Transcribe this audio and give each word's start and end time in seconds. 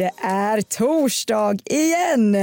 Det 0.00 0.10
är 0.22 0.62
torsdag 0.62 1.56
igen! 1.64 2.36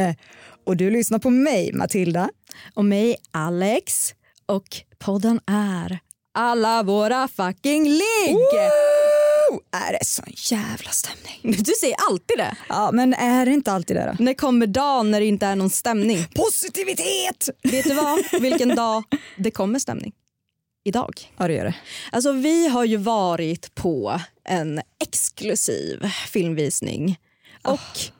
Och 0.65 0.77
du 0.77 0.91
lyssnar 0.91 1.19
på 1.19 1.29
mig, 1.29 1.73
Matilda. 1.73 2.29
Och 2.73 2.85
mig, 2.85 3.15
Alex. 3.31 4.13
Och 4.45 4.77
podden 4.99 5.39
är 5.47 5.99
Alla 6.33 6.83
våra 6.83 7.27
fucking 7.27 7.83
ligg! 7.83 8.37
Är 9.71 9.91
det 9.91 10.05
sån 10.05 10.33
jävla 10.35 10.89
stämning? 10.89 11.63
Du 11.63 11.71
säger 11.81 11.95
alltid 12.09 12.37
det. 12.37 12.57
Ja, 12.69 12.89
men 12.93 13.13
är 13.13 13.45
det 13.45 13.51
inte 13.51 13.71
alltid 13.71 13.95
det 13.95 14.15
då? 14.17 14.23
När 14.23 14.33
kommer 14.33 14.67
dagen 14.67 15.11
när 15.11 15.19
det 15.19 15.25
inte 15.25 15.45
är 15.45 15.55
någon 15.55 15.69
stämning? 15.69 16.25
Positivitet! 16.35 17.49
Vet 17.63 17.83
du 17.83 17.93
vad? 17.93 18.19
Vilken 18.41 18.75
dag 18.75 19.03
det 19.37 19.51
kommer 19.51 19.79
stämning? 19.79 20.11
Idag. 20.83 21.33
Ja, 21.37 21.47
det 21.47 21.53
gör 21.53 21.65
det. 21.65 21.75
Alltså 22.11 22.31
vi 22.31 22.67
har 22.67 22.85
ju 22.85 22.97
varit 22.97 23.75
på 23.75 24.21
en 24.43 24.81
exklusiv 25.01 26.09
filmvisning. 26.27 27.17
Och 27.67 28.13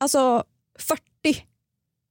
alltså 0.00 0.44
40 0.78 1.02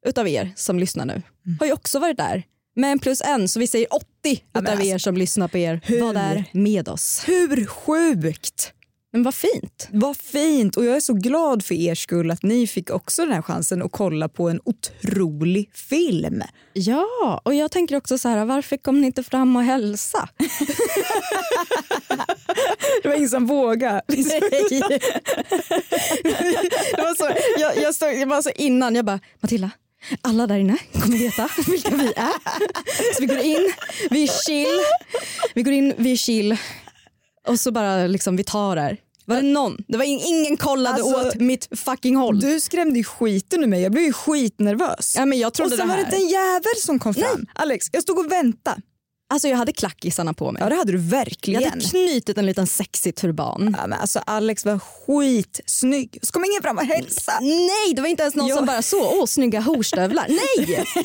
utav 0.05 0.27
er 0.27 0.53
som 0.55 0.79
lyssnar 0.79 1.05
nu 1.05 1.21
har 1.59 1.65
ju 1.65 1.73
också 1.73 1.99
varit 1.99 2.17
där. 2.17 2.43
Men 2.75 2.99
plus 2.99 3.21
en, 3.21 3.47
så 3.47 3.59
vi 3.59 3.67
säger 3.67 3.93
80 3.93 4.43
men 4.53 4.63
utav 4.63 4.81
er 4.81 4.93
alltså, 4.93 5.09
som 5.09 5.17
lyssnar 5.17 5.47
på 5.47 5.57
er 5.57 5.81
hur? 5.83 6.01
var 6.01 6.13
där 6.13 6.45
med 6.51 6.89
oss. 6.89 7.23
Hur 7.27 7.65
sjukt! 7.65 8.73
Men 9.13 9.23
vad 9.23 9.35
fint. 9.35 9.87
Vad 9.91 10.17
fint! 10.17 10.77
Och 10.77 10.85
jag 10.85 10.95
är 10.95 10.99
så 10.99 11.13
glad 11.13 11.65
för 11.65 11.75
er 11.75 11.95
skull 11.95 12.31
att 12.31 12.43
ni 12.43 12.67
fick 12.67 12.89
också 12.89 13.25
den 13.25 13.33
här 13.33 13.41
chansen 13.41 13.81
att 13.81 13.91
kolla 13.91 14.29
på 14.29 14.49
en 14.49 14.61
otrolig 14.63 15.69
film. 15.73 16.43
Ja, 16.73 17.41
och 17.45 17.53
jag 17.53 17.71
tänker 17.71 17.95
också 17.95 18.17
så 18.17 18.29
här, 18.29 18.45
varför 18.45 18.77
kom 18.77 19.01
ni 19.01 19.07
inte 19.07 19.23
fram 19.23 19.55
och 19.55 19.63
hälsa? 19.63 20.29
Det 23.03 23.09
var 23.09 23.15
ingen 23.15 23.29
som 23.29 23.45
vågade. 23.45 24.01
det 24.07 24.21
var 26.97 27.15
så, 27.15 27.29
jag, 27.57 27.77
jag, 27.77 27.95
stod, 27.95 28.13
jag 28.13 28.27
var 28.27 28.41
så 28.41 28.49
innan, 28.55 28.95
jag 28.95 29.05
bara, 29.05 29.19
Matilda, 29.39 29.71
alla 30.21 30.47
där 30.47 30.57
inne 30.57 30.77
kommer 30.93 31.17
veta 31.17 31.49
vilka 31.67 31.95
vi 31.95 32.13
är. 32.15 32.33
Så 33.15 33.21
vi 33.21 33.25
går 33.25 33.39
in, 33.39 33.73
vi 34.09 34.23
är 34.23 34.45
chill, 34.45 34.79
vi 35.53 35.63
går 35.63 35.73
in, 35.73 35.93
vi 35.97 36.11
är 36.11 36.17
chill 36.17 36.57
och 37.47 37.59
så 37.59 37.71
bara 37.71 38.07
liksom 38.07 38.35
vi 38.35 38.43
tar 38.43 38.75
det 38.75 38.81
här. 38.81 38.97
Var 39.25 39.35
det 39.35 39.41
någon? 39.41 39.77
Det 39.87 39.97
var 39.97 40.05
in, 40.05 40.19
ingen 40.25 40.57
kollade 40.57 41.03
Alltså, 41.03 41.27
åt 41.27 41.35
mitt 41.35 41.67
fucking 41.79 42.15
håll. 42.15 42.39
Du 42.39 42.59
skrämde 42.59 42.97
ju 42.99 43.03
skiten 43.03 43.63
ur 43.63 43.67
mig. 43.67 43.81
Jag 43.81 43.91
blev 43.91 44.03
ju 44.03 44.13
skitnervös. 44.13 45.13
ja, 45.17 45.25
men 45.25 45.39
jag 45.39 45.47
och 45.47 45.53
trodde 45.53 45.77
sen 45.77 45.79
det 45.79 45.85
var 45.93 45.97
det 45.97 46.03
här. 46.05 46.13
inte 46.13 46.25
en 46.25 46.29
jävel 46.29 46.75
som 46.77 46.99
kom 46.99 47.13
fram. 47.13 47.45
Alex, 47.53 47.85
jag 47.91 48.03
stod 48.03 48.19
och 48.19 48.31
väntade. 48.31 48.81
Alltså 49.33 49.47
jag 49.47 49.57
hade 49.57 49.73
klackisarna 49.73 50.33
på 50.33 50.51
mig. 50.51 50.61
Ja, 50.61 50.69
det 50.69 50.75
hade 50.75 50.91
du 50.91 50.97
jag 50.97 51.03
verkligen. 51.09 51.63
hade 51.69 51.81
knutit 51.85 52.37
en 52.37 52.45
liten 52.45 52.67
sexig 52.67 53.15
turban. 53.15 53.75
Ja, 53.79 53.87
men 53.87 53.99
alltså, 53.99 54.19
Alex 54.25 54.65
var 54.65 54.79
skitsnygg. 54.79 56.17
Så 56.21 56.31
kom 56.33 56.45
ingen 56.45 56.61
fram 56.61 56.77
och 56.77 56.85
hälsa. 56.85 57.33
Nej, 57.41 57.93
det 57.95 58.01
var 58.01 58.07
inte 58.09 58.23
ens 58.23 58.35
någon 58.35 58.47
Ja. 58.47 58.55
som 58.55 58.65
bara 58.65 58.81
så, 58.81 59.19
åh 59.19 59.25
snygga 59.25 59.59
horstövlar. 59.61 60.25
Nej! 60.29 60.85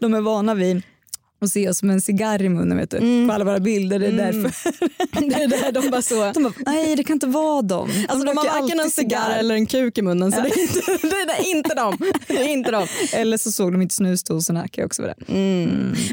De 0.00 0.14
är 0.14 0.20
vana 0.20 0.54
vid 0.54 0.82
att 1.42 1.50
se 1.50 1.68
oss 1.68 1.82
med 1.82 1.94
en 1.94 2.00
cigarr 2.00 2.42
i 2.42 2.48
munnen 2.48 2.78
vet 2.78 2.90
du. 2.90 3.26
på 3.26 3.32
alla 3.32 3.44
våra 3.44 3.60
bilder. 3.60 3.98
Det 3.98 4.06
är 4.06 4.12
därför. 4.12 4.70
det 5.30 5.34
är 5.34 5.48
där 5.48 5.72
de 5.72 5.90
bara 5.90 6.02
så. 6.02 6.32
De 6.34 6.42
bara, 6.42 6.52
nej 6.66 6.96
det 6.96 7.04
kan 7.04 7.14
inte 7.14 7.26
vara 7.26 7.62
dem. 7.62 7.90
Alltså 8.08 8.26
de 8.26 8.36
har 8.36 8.44
varken 8.44 8.78
en 8.78 8.80
alltid 8.80 8.92
cigarr 8.92 9.38
eller 9.38 9.54
en 9.54 9.66
kuk 9.66 9.98
i 9.98 10.02
munnen 10.02 10.32
så 10.32 10.40
det, 10.40 10.48
är 10.48 10.58
inte, 10.58 11.06
det 11.26 11.32
är 11.32 11.50
inte 11.56 11.74
dem. 11.74 11.98
Det 12.26 12.36
är 12.36 12.48
inte 12.48 12.70
dem. 12.70 12.86
Eller 13.12 13.36
så 13.36 13.52
såg 13.52 13.72
de 13.72 13.82
inte 13.82 13.94
snusdosorna 13.94 14.68
kan 14.68 14.82
jag 14.82 14.86
också 14.86 15.02
vara. 15.02 15.14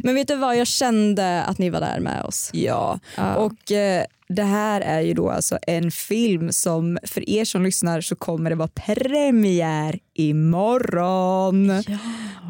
Men 0.03 0.15
vet 0.15 0.27
du 0.27 0.35
vad, 0.35 0.57
jag 0.57 0.67
kände 0.67 1.44
att 1.44 1.57
ni 1.57 1.69
var 1.69 1.79
där 1.79 1.99
med 1.99 2.23
oss. 2.23 2.49
Ja, 2.53 2.99
och 3.38 3.71
eh, 3.71 4.03
det 4.29 4.44
här 4.44 4.81
är 4.81 5.01
ju 5.01 5.13
då 5.13 5.29
alltså 5.29 5.57
en 5.67 5.91
film 5.91 6.51
som 6.51 6.97
för 7.03 7.29
er 7.29 7.45
som 7.45 7.63
lyssnar 7.63 8.01
så 8.01 8.15
kommer 8.15 8.49
det 8.49 8.55
vara 8.55 8.67
premiär 8.67 9.99
imorgon. 10.13 11.71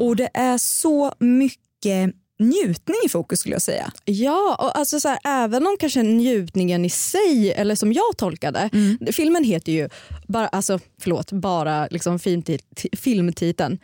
Och 0.00 0.16
det 0.16 0.30
är 0.34 0.58
så 0.58 1.12
mycket 1.18 2.14
njutning 2.38 2.96
i 3.06 3.08
fokus 3.08 3.40
skulle 3.40 3.54
jag 3.54 3.62
säga. 3.62 3.92
Ja, 4.04 4.56
och 4.60 4.78
alltså 4.78 5.00
så 5.00 5.08
här, 5.08 5.18
även 5.24 5.66
om 5.66 5.76
kanske 5.80 6.02
njutningen 6.02 6.84
i 6.84 6.90
sig, 6.90 7.52
eller 7.56 7.74
som 7.74 7.92
jag 7.92 8.16
tolkade, 8.16 8.70
filmen 9.12 9.44
heter 9.44 9.72
ju, 9.72 9.88
bara, 10.28 10.48
alltså, 10.48 10.78
förlåt, 11.00 11.32
bara 11.32 11.86
liksom 11.90 12.18
filmtit- 12.18 12.96
filmtiteln 12.96 13.78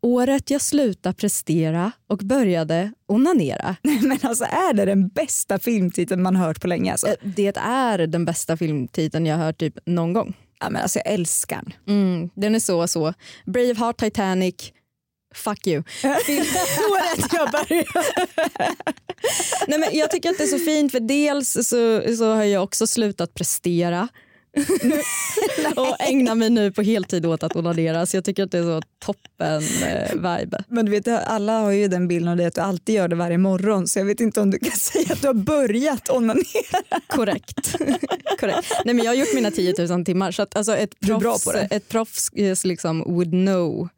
Året 0.00 0.50
jag 0.50 0.60
slutade 0.60 1.14
prestera 1.14 1.92
och 2.06 2.18
började 2.18 2.92
onanera. 3.08 3.76
Men 3.82 4.18
alltså 4.22 4.44
är 4.44 4.74
det 4.74 4.84
den 4.84 5.08
bästa 5.08 5.58
filmtiteln 5.58 6.22
man 6.22 6.36
hört 6.36 6.60
på 6.60 6.66
länge? 6.66 6.92
Alltså? 6.92 7.06
Eh, 7.06 7.14
Det 7.22 7.56
är 7.66 7.98
den 8.06 8.24
bästa 8.24 8.56
filmtiteln 8.56 9.26
jag 9.26 9.36
hört 9.36 9.58
typ 9.58 9.78
någon 9.86 10.12
gång. 10.12 10.36
Ja, 10.60 10.70
men 10.70 10.82
alltså 10.82 10.98
jag 11.04 11.14
älskar 11.14 11.62
den. 11.86 11.96
Mm, 11.96 12.30
den 12.34 12.54
är 12.54 12.60
så 12.60 12.88
så. 12.88 13.14
Braveheart, 13.46 13.96
Titanic, 14.00 14.72
fuck 15.34 15.66
you. 15.66 15.82
Året 16.90 17.32
jag 17.32 17.50
började. 17.50 17.86
Nej, 19.68 19.78
men 19.78 19.88
jag 19.92 20.10
tycker 20.10 20.30
att 20.30 20.38
det 20.38 20.44
är 20.44 20.58
så 20.58 20.58
fint 20.58 20.92
för 20.92 21.00
dels 21.00 21.52
så, 21.52 22.02
så 22.16 22.34
har 22.34 22.44
jag 22.44 22.62
också 22.62 22.86
slutat 22.86 23.34
prestera. 23.34 24.08
och 25.76 25.96
ägnar 26.00 26.34
mig 26.34 26.50
nu 26.50 26.72
på 26.72 26.82
heltid 26.82 27.26
åt 27.26 27.42
att 27.42 27.56
onanera 27.56 28.06
så 28.06 28.16
jag 28.16 28.24
tycker 28.24 28.42
att 28.42 28.50
det 28.50 28.58
är 28.58 28.62
så 28.62 28.82
toppen 28.98 29.62
eh, 29.88 30.14
vibe. 30.14 30.64
Men 30.68 30.86
du 30.86 30.90
vet, 30.92 31.08
alla 31.08 31.60
har 31.60 31.70
ju 31.70 31.88
den 31.88 32.08
bilden 32.08 32.28
av 32.28 32.36
dig 32.36 32.46
att 32.46 32.54
du 32.54 32.60
alltid 32.60 32.94
gör 32.94 33.08
det 33.08 33.16
varje 33.16 33.38
morgon 33.38 33.88
så 33.88 33.98
jag 33.98 34.04
vet 34.04 34.20
inte 34.20 34.40
om 34.40 34.50
du 34.50 34.58
kan 34.58 34.70
säga 34.76 35.12
att 35.12 35.22
du 35.22 35.26
har 35.26 35.34
börjat 35.34 36.10
onanera. 36.10 37.00
Korrekt. 37.06 37.76
Korrekt. 38.40 38.72
Nej, 38.84 38.94
men 38.94 39.04
jag 39.04 39.10
har 39.10 39.16
gjort 39.16 39.34
mina 39.34 39.50
10 39.50 39.74
000 39.88 40.04
timmar 40.04 40.30
så 40.30 40.42
att, 40.42 40.56
alltså, 40.56 40.76
ett, 40.76 40.94
är 41.00 41.06
bra 41.06 41.20
proffs, 41.20 41.44
på 41.44 41.52
det. 41.52 41.68
ett 41.70 41.88
proffs 41.88 42.28
eh, 42.32 42.56
liksom, 42.64 43.04
would 43.06 43.30
know 43.30 43.88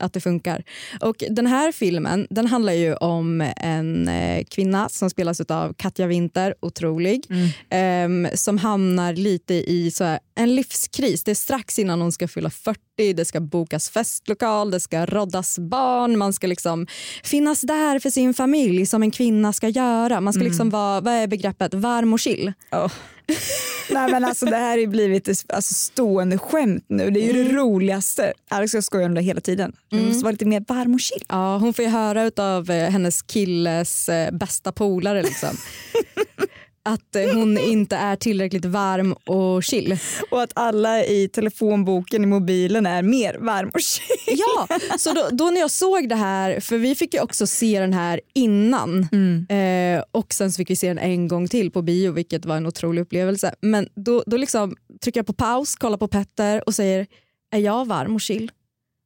att 0.00 0.12
det 0.12 0.20
funkar. 0.20 0.64
Och 1.00 1.24
Den 1.30 1.46
här 1.46 1.72
filmen 1.72 2.26
den 2.30 2.46
handlar 2.46 2.72
ju 2.72 2.94
om 2.94 3.52
en 3.56 4.08
eh, 4.08 4.44
kvinna 4.44 4.88
som 4.88 5.10
spelas 5.10 5.40
av 5.40 5.72
Katja 5.72 6.06
Winter, 6.06 6.54
otrolig, 6.60 7.26
ehm, 7.70 8.28
som 8.34 8.58
hamnar 8.58 9.12
lite 9.12 9.54
i 9.54 9.90
så 9.90 10.04
här, 10.06 10.18
en 10.34 10.54
livskris. 10.54 11.24
Det 11.24 11.30
är 11.30 11.34
strax 11.34 11.78
innan 11.78 12.00
hon 12.00 12.12
ska 12.12 12.28
fylla 12.28 12.50
40, 12.50 13.12
det 13.12 13.24
ska 13.24 13.40
bokas 13.40 13.90
festlokal, 13.90 14.70
det 14.70 14.80
ska 14.80 15.06
roddas 15.06 15.58
barn, 15.58 16.18
man 16.18 16.32
ska 16.32 16.46
liksom 16.46 16.86
finnas 17.22 17.60
där 17.60 17.98
för 17.98 18.10
sin 18.10 18.34
familj 18.34 18.86
som 18.86 19.02
en 19.02 19.10
kvinna 19.10 19.52
ska 19.52 19.68
göra. 19.68 20.20
Man 20.20 20.32
ska 20.32 20.42
liksom 20.42 20.70
vara, 20.70 21.00
vad 21.00 21.14
är 21.14 21.26
begreppet, 21.26 21.74
varm 21.74 22.12
och 22.12 22.20
chill. 22.20 22.52
Ja. 22.70 22.90
Nej 23.90 24.10
men 24.10 24.24
alltså 24.24 24.46
det 24.46 24.56
här 24.56 24.78
har 24.78 24.86
blivit 24.86 25.28
alltså, 25.28 25.74
stående 25.74 26.38
skämt 26.38 26.84
nu. 26.88 27.10
Det 27.10 27.20
är 27.20 27.34
ju 27.34 27.44
det 27.44 27.52
roligaste. 27.52 28.32
Alex 28.50 28.74
jag 28.74 28.84
skojar 28.84 29.08
om 29.08 29.14
det 29.14 29.22
hela 29.22 29.40
tiden. 29.40 29.72
Du 29.88 30.00
måste 30.00 30.24
vara 30.24 30.32
lite 30.32 30.46
mer 30.46 30.64
varm 30.68 30.94
och 30.94 31.00
chill. 31.00 31.24
Ja, 31.28 31.58
hon 31.58 31.74
får 31.74 31.84
ju 31.84 31.90
höra 31.90 32.30
av 32.36 32.70
hennes 32.70 33.22
killes 33.22 34.08
eh, 34.08 34.32
bästa 34.32 34.72
polare 34.72 35.22
liksom. 35.22 35.56
att 36.86 37.16
hon 37.34 37.58
inte 37.72 37.96
är 37.96 38.16
tillräckligt 38.16 38.64
varm 38.64 39.12
och 39.12 39.64
chill. 39.64 39.98
Och 40.30 40.42
att 40.42 40.52
alla 40.54 41.04
i 41.04 41.28
telefonboken 41.28 42.24
i 42.24 42.26
mobilen 42.26 42.86
är 42.86 43.02
mer 43.02 43.38
varm 43.40 43.70
och 43.74 43.80
chill. 43.80 44.38
Ja, 44.38 44.68
så 44.98 45.12
då, 45.12 45.28
då 45.32 45.44
när 45.50 45.60
jag 45.60 45.70
såg 45.70 46.08
det 46.08 46.14
här, 46.14 46.60
för 46.60 46.78
vi 46.78 46.94
fick 46.94 47.14
ju 47.14 47.20
också 47.20 47.46
se 47.46 47.80
den 47.80 47.92
här 47.92 48.20
innan 48.34 49.08
eh, 49.48 50.02
och 50.12 50.32
sen 50.32 50.50
fick 50.52 50.70
vi 50.70 50.76
se 50.76 50.88
den 50.88 50.98
en 50.98 51.28
gång 51.28 51.48
till 51.48 51.70
på 51.70 51.82
bio 51.82 52.12
vilket 52.12 52.44
var 52.44 52.56
en 52.56 52.66
otrolig 52.66 53.02
upplevelse. 53.02 53.54
Men 53.60 53.88
då, 53.94 54.24
då 54.26 54.36
liksom 54.36 54.76
trycker 55.00 55.20
jag 55.20 55.26
på 55.26 55.32
paus, 55.32 55.76
kollar 55.76 55.98
på 55.98 56.08
Petter 56.08 56.62
och 56.66 56.74
säger 56.74 57.06
är 57.50 57.58
jag 57.58 57.86
varm 57.86 58.14
och 58.14 58.20
chill? 58.20 58.50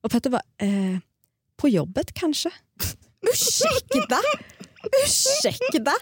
Och 0.02 0.10
Petter 0.10 0.31
bara 0.31 0.43
eh, 0.62 0.99
på 1.56 1.69
jobbet 1.69 2.12
kanske? 2.14 2.50
Ursäkta? 3.32 4.19
Ursäkta? 5.06 5.93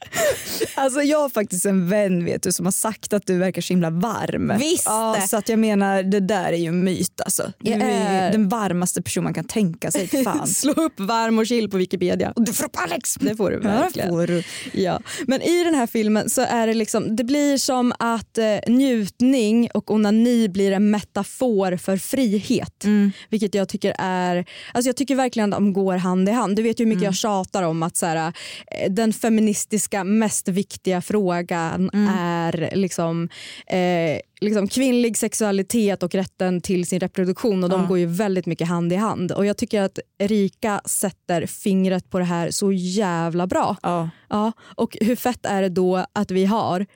Alltså 0.74 1.02
jag 1.02 1.18
har 1.18 1.28
faktiskt 1.28 1.66
en 1.66 1.88
vän 1.88 2.24
vet 2.24 2.42
du, 2.42 2.52
som 2.52 2.66
har 2.66 2.72
sagt 2.72 3.12
att 3.12 3.26
du 3.26 3.38
verkar 3.38 3.62
så 3.62 3.72
himla 3.72 3.90
varm. 3.90 4.52
Visst! 4.58 4.82
Ja, 4.86 5.16
så 5.28 5.36
att 5.36 5.48
jag 5.48 5.58
menar 5.58 6.02
det 6.02 6.20
där 6.20 6.52
är 6.52 6.56
ju 6.56 6.66
en 6.66 6.84
myt 6.84 7.20
alltså. 7.20 7.52
Du 7.58 7.72
är 7.72 8.24
ju 8.26 8.32
den 8.32 8.48
varmaste 8.48 9.02
person 9.02 9.24
man 9.24 9.34
kan 9.34 9.44
tänka 9.44 9.90
sig. 9.90 10.08
Fan. 10.24 10.46
Slå 10.46 10.72
upp 10.72 11.00
varm 11.00 11.38
och 11.38 11.46
chill 11.46 11.70
på 11.70 11.76
Wikipedia. 11.76 12.32
Och 12.36 12.44
du 12.44 12.52
får 12.52 12.64
upp 12.64 12.76
Alex! 12.82 13.14
Det 13.14 13.36
får 13.36 13.50
du 13.50 13.56
Ja, 13.56 13.60
verkligen. 13.62 14.08
får 14.08 14.26
du. 14.26 14.42
Ja. 14.72 15.00
Men 15.26 15.42
i 15.42 15.64
den 15.64 15.74
här 15.74 15.86
filmen 15.86 16.30
så 16.30 16.40
är 16.40 16.66
det 16.66 16.74
liksom, 16.74 17.16
det 17.16 17.24
blir 17.24 17.58
som 17.58 17.92
att 17.98 18.38
eh, 18.38 18.44
njutning 18.66 19.68
och 19.74 19.90
onani 19.90 20.48
blir 20.48 20.72
en 20.72 20.90
metafor 20.90 21.76
för 21.76 21.96
frihet. 21.96 22.84
Vilket 23.30 23.54
jag 23.54 23.68
tycker 23.68 23.94
är, 23.98 24.44
alltså 24.74 24.88
jag 24.88 24.96
tycker 24.96 25.14
verkligen 25.14 25.52
att 25.52 25.56
de 25.56 25.72
går 25.72 25.96
hand 25.96 26.28
i 26.28 26.32
hand. 26.32 26.56
Du 26.56 26.62
vet 26.62 26.80
ju 26.80 26.84
hur 26.84 26.88
mycket 26.88 27.04
jag 27.04 27.14
tjatar 27.14 27.62
om 27.62 27.82
att 27.82 27.96
så 27.96 28.06
här, 28.06 28.16
eh, 28.16 28.90
den 28.90 29.12
feministiska 29.12 29.87
mest 30.04 30.48
viktiga 30.48 31.00
frågan 31.00 31.90
är 32.08 32.70
liksom, 32.74 33.28
eh, 33.66 34.20
liksom 34.40 34.68
kvinnlig 34.68 35.16
sexualitet 35.16 36.02
och 36.02 36.14
rätten 36.14 36.60
till 36.60 36.86
sin 36.86 37.00
reproduktion 37.00 37.64
och 37.64 37.70
de 37.70 37.86
går 37.86 37.98
ju 37.98 38.06
väldigt 38.06 38.46
mycket 38.46 38.68
hand 38.68 38.92
i 38.92 38.96
hand. 38.96 39.32
Och 39.32 39.46
jag 39.46 39.56
tycker 39.56 39.82
att 39.82 39.98
Erika 40.18 40.80
sätter 40.84 41.46
fingret 41.46 42.10
på 42.10 42.18
det 42.18 42.24
här 42.24 42.50
så 42.50 42.72
jävla 42.72 43.46
bra. 43.46 43.76
Ja. 43.82 44.10
Ja, 44.28 44.52
och 44.60 44.96
hur 45.00 45.16
fett 45.16 45.46
är 45.46 45.62
det 45.62 45.68
då 45.68 46.06
att 46.12 46.30
vi 46.30 46.44
har 46.44 46.86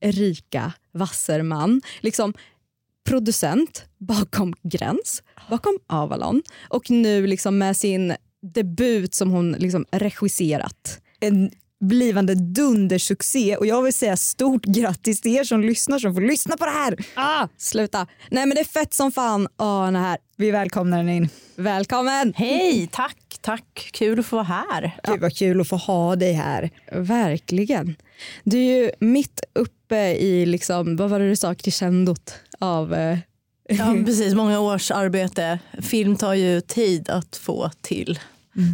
Erika 0.00 0.72
Wasserman, 0.92 1.82
liksom 2.00 2.34
producent 3.08 3.84
bakom 3.98 4.54
Gräns, 4.62 5.22
bakom 5.50 5.78
Avalon 5.86 6.42
och 6.68 6.90
nu 6.90 7.26
liksom 7.26 7.58
med 7.58 7.76
sin 7.76 8.14
debut 8.42 9.14
som 9.14 9.30
hon 9.30 9.52
liksom 9.52 9.86
regisserat. 9.90 11.00
En 11.20 11.50
blivande 11.80 12.34
dundersuccé 12.34 13.56
och 13.56 13.66
jag 13.66 13.82
vill 13.82 13.92
säga 13.92 14.16
stort 14.16 14.64
grattis 14.64 15.20
till 15.20 15.36
er 15.36 15.44
som 15.44 15.60
lyssnar 15.60 15.98
som 15.98 16.14
får 16.14 16.20
lyssna 16.20 16.56
på 16.56 16.64
det 16.64 16.70
här. 16.70 16.96
Ah, 17.14 17.48
sluta. 17.56 18.06
Nej 18.30 18.46
men 18.46 18.54
det 18.54 18.60
är 18.60 18.64
fett 18.64 18.94
som 18.94 19.12
fan. 19.12 19.48
Åh, 19.58 19.84
den 19.84 19.96
här. 19.96 20.18
Vi 20.36 20.50
välkomnar 20.50 20.96
den 20.98 21.08
in. 21.08 21.28
Välkommen! 21.56 22.32
Hej, 22.36 22.88
tack, 22.92 23.38
tack. 23.40 23.90
Kul 23.92 24.18
att 24.18 24.26
få 24.26 24.36
vara 24.36 24.44
här. 24.44 24.96
Gud 25.08 25.20
vad 25.20 25.36
kul 25.36 25.60
att 25.60 25.68
få 25.68 25.76
ha 25.76 26.16
dig 26.16 26.32
här. 26.32 26.70
Verkligen. 26.92 27.96
Du 28.44 28.58
är 28.58 28.82
ju 28.82 28.90
mitt 29.00 29.40
uppe 29.52 29.96
i, 29.96 30.46
liksom, 30.46 30.96
vad 30.96 31.10
var 31.10 31.18
det 31.20 31.28
du 31.28 31.36
sa, 31.36 31.54
crescendot 31.54 32.34
av 32.58 32.94
eh, 32.94 33.18
Ja, 33.68 33.96
precis, 34.04 34.34
många 34.34 34.60
års 34.60 34.90
arbete. 34.90 35.58
Film 35.82 36.16
tar 36.16 36.34
ju 36.34 36.60
tid 36.60 37.10
att 37.10 37.36
få 37.36 37.70
till. 37.80 38.18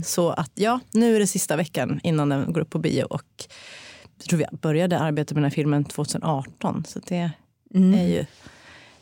Så 0.05 0.31
att 0.31 0.53
ja, 0.55 0.81
nu 0.93 1.17
är 1.17 1.21
det 1.21 1.27
sista 1.27 1.57
veckan 1.57 2.01
innan 2.03 2.29
den 2.29 2.53
går 2.53 2.61
upp 2.61 2.71
på 2.71 2.79
bio. 2.79 3.05
Och 3.05 3.45
jag 4.19 4.27
tror 4.29 4.39
vi 4.39 4.45
började 4.53 4.99
arbeta 4.99 5.35
med 5.35 5.43
den 5.43 5.51
här 5.51 5.55
filmen 5.55 5.85
2018. 5.85 6.85
Så 6.89 7.01
det 7.07 7.31
är 7.75 8.09
ju 8.09 8.25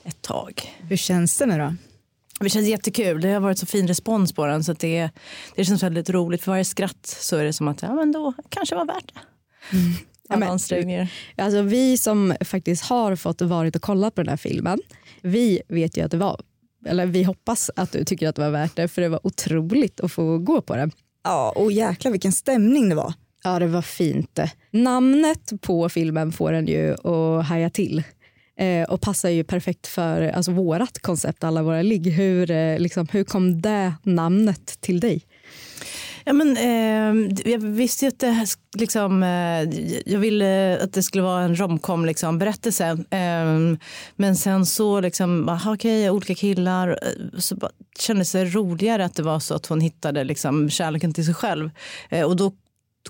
ett 0.04 0.22
tag. 0.22 0.76
Hur 0.78 0.96
känns 0.96 1.38
det 1.38 1.46
nu 1.46 1.58
då? 1.58 1.74
Det 2.40 2.50
känns 2.50 2.68
jättekul. 2.68 3.20
Det 3.20 3.28
har 3.28 3.40
varit 3.40 3.58
så 3.58 3.66
fin 3.66 3.88
respons 3.88 4.32
på 4.32 4.46
den. 4.46 4.64
Så 4.64 4.72
att 4.72 4.78
det, 4.78 5.10
det 5.56 5.64
känns 5.64 5.82
väldigt 5.82 6.10
roligt. 6.10 6.42
För 6.42 6.52
varje 6.52 6.64
skratt 6.64 7.06
så 7.06 7.36
är 7.36 7.44
det 7.44 7.52
som 7.52 7.68
att 7.68 7.82
ja, 7.82 7.94
men 7.94 8.12
då 8.12 8.32
kanske 8.48 8.74
det 8.74 8.78
var 8.78 8.86
värt 8.86 9.14
det. 9.14 9.20
Alla 10.28 10.40
men- 10.40 10.48
ansträngningar. 10.48 11.12
Alltså 11.36 11.62
vi 11.62 11.96
som 11.96 12.34
faktiskt 12.40 12.84
har 12.84 13.16
fått 13.16 13.42
varit 13.42 13.76
och 13.76 13.82
kollat 13.82 14.14
på 14.14 14.22
den 14.22 14.28
här 14.28 14.36
filmen, 14.36 14.78
vi 15.22 15.62
vet 15.68 15.96
ju 15.96 16.02
att 16.02 16.10
det 16.10 16.16
var, 16.16 16.40
eller 16.86 17.06
vi 17.06 17.22
hoppas 17.22 17.70
att 17.76 17.92
du 17.92 18.04
tycker 18.04 18.28
att 18.28 18.36
det 18.36 18.42
var 18.42 18.50
värt 18.50 18.76
det 18.76 18.88
för 18.88 19.02
det 19.02 19.08
var 19.08 19.26
otroligt 19.26 20.00
att 20.00 20.12
få 20.12 20.38
gå 20.38 20.60
på 20.60 20.76
det. 20.76 20.90
Ja, 21.24 21.52
och 21.56 21.72
jäklar 21.72 22.12
vilken 22.12 22.32
stämning 22.32 22.88
det 22.88 22.94
var. 22.94 23.14
Ja 23.44 23.58
det 23.58 23.66
var 23.66 23.82
fint. 23.82 24.38
Namnet 24.70 25.52
på 25.60 25.88
filmen 25.88 26.32
får 26.32 26.52
en 26.52 26.66
ju 26.66 26.92
att 26.92 27.46
haja 27.46 27.70
till. 27.70 28.02
Eh, 28.58 28.88
och 28.88 29.00
passar 29.00 29.28
ju 29.28 29.44
perfekt 29.44 29.86
för 29.86 30.28
alltså, 30.28 30.52
vårat 30.52 30.98
koncept, 30.98 31.44
alla 31.44 31.62
våra 31.62 31.82
ligg. 31.82 32.06
Hur, 32.06 32.50
eh, 32.50 32.78
liksom, 32.78 33.06
hur 33.12 33.24
kom 33.24 33.62
det 33.62 33.92
namnet 34.02 34.80
till 34.80 35.00
dig? 35.00 35.22
Ja, 36.28 36.32
men, 36.32 36.56
eh, 36.56 37.30
jag 37.44 37.58
visste 37.58 38.04
ju 38.04 38.08
att 38.08 38.18
det 38.18 38.30
här, 38.30 38.48
liksom, 38.78 39.22
eh, 39.22 39.62
jag 40.06 40.18
ville 40.18 40.76
eh, 40.76 40.84
att 40.84 40.92
det 40.92 41.02
skulle 41.02 41.22
vara 41.22 41.42
en 41.42 41.60
romcom 41.60 42.06
liksom, 42.06 42.38
berättelse. 42.38 42.86
Eh, 43.10 43.78
men 44.16 44.36
sen 44.36 44.66
så, 44.66 45.00
liksom, 45.00 45.48
aha, 45.48 45.74
okej, 45.74 46.10
olika 46.10 46.34
killar. 46.34 46.88
Eh, 46.88 47.38
så 47.38 47.56
bara, 47.56 47.70
kändes 47.98 48.32
det 48.32 48.44
roligare 48.44 49.04
att 49.04 49.14
det 49.14 49.22
var 49.22 49.40
så 49.40 49.54
att 49.54 49.66
hon 49.66 49.80
hittade 49.80 50.24
liksom, 50.24 50.70
kärleken 50.70 51.14
till 51.14 51.24
sig 51.24 51.34
själv. 51.34 51.70
Eh, 52.08 52.26
och 52.26 52.36
då 52.36 52.52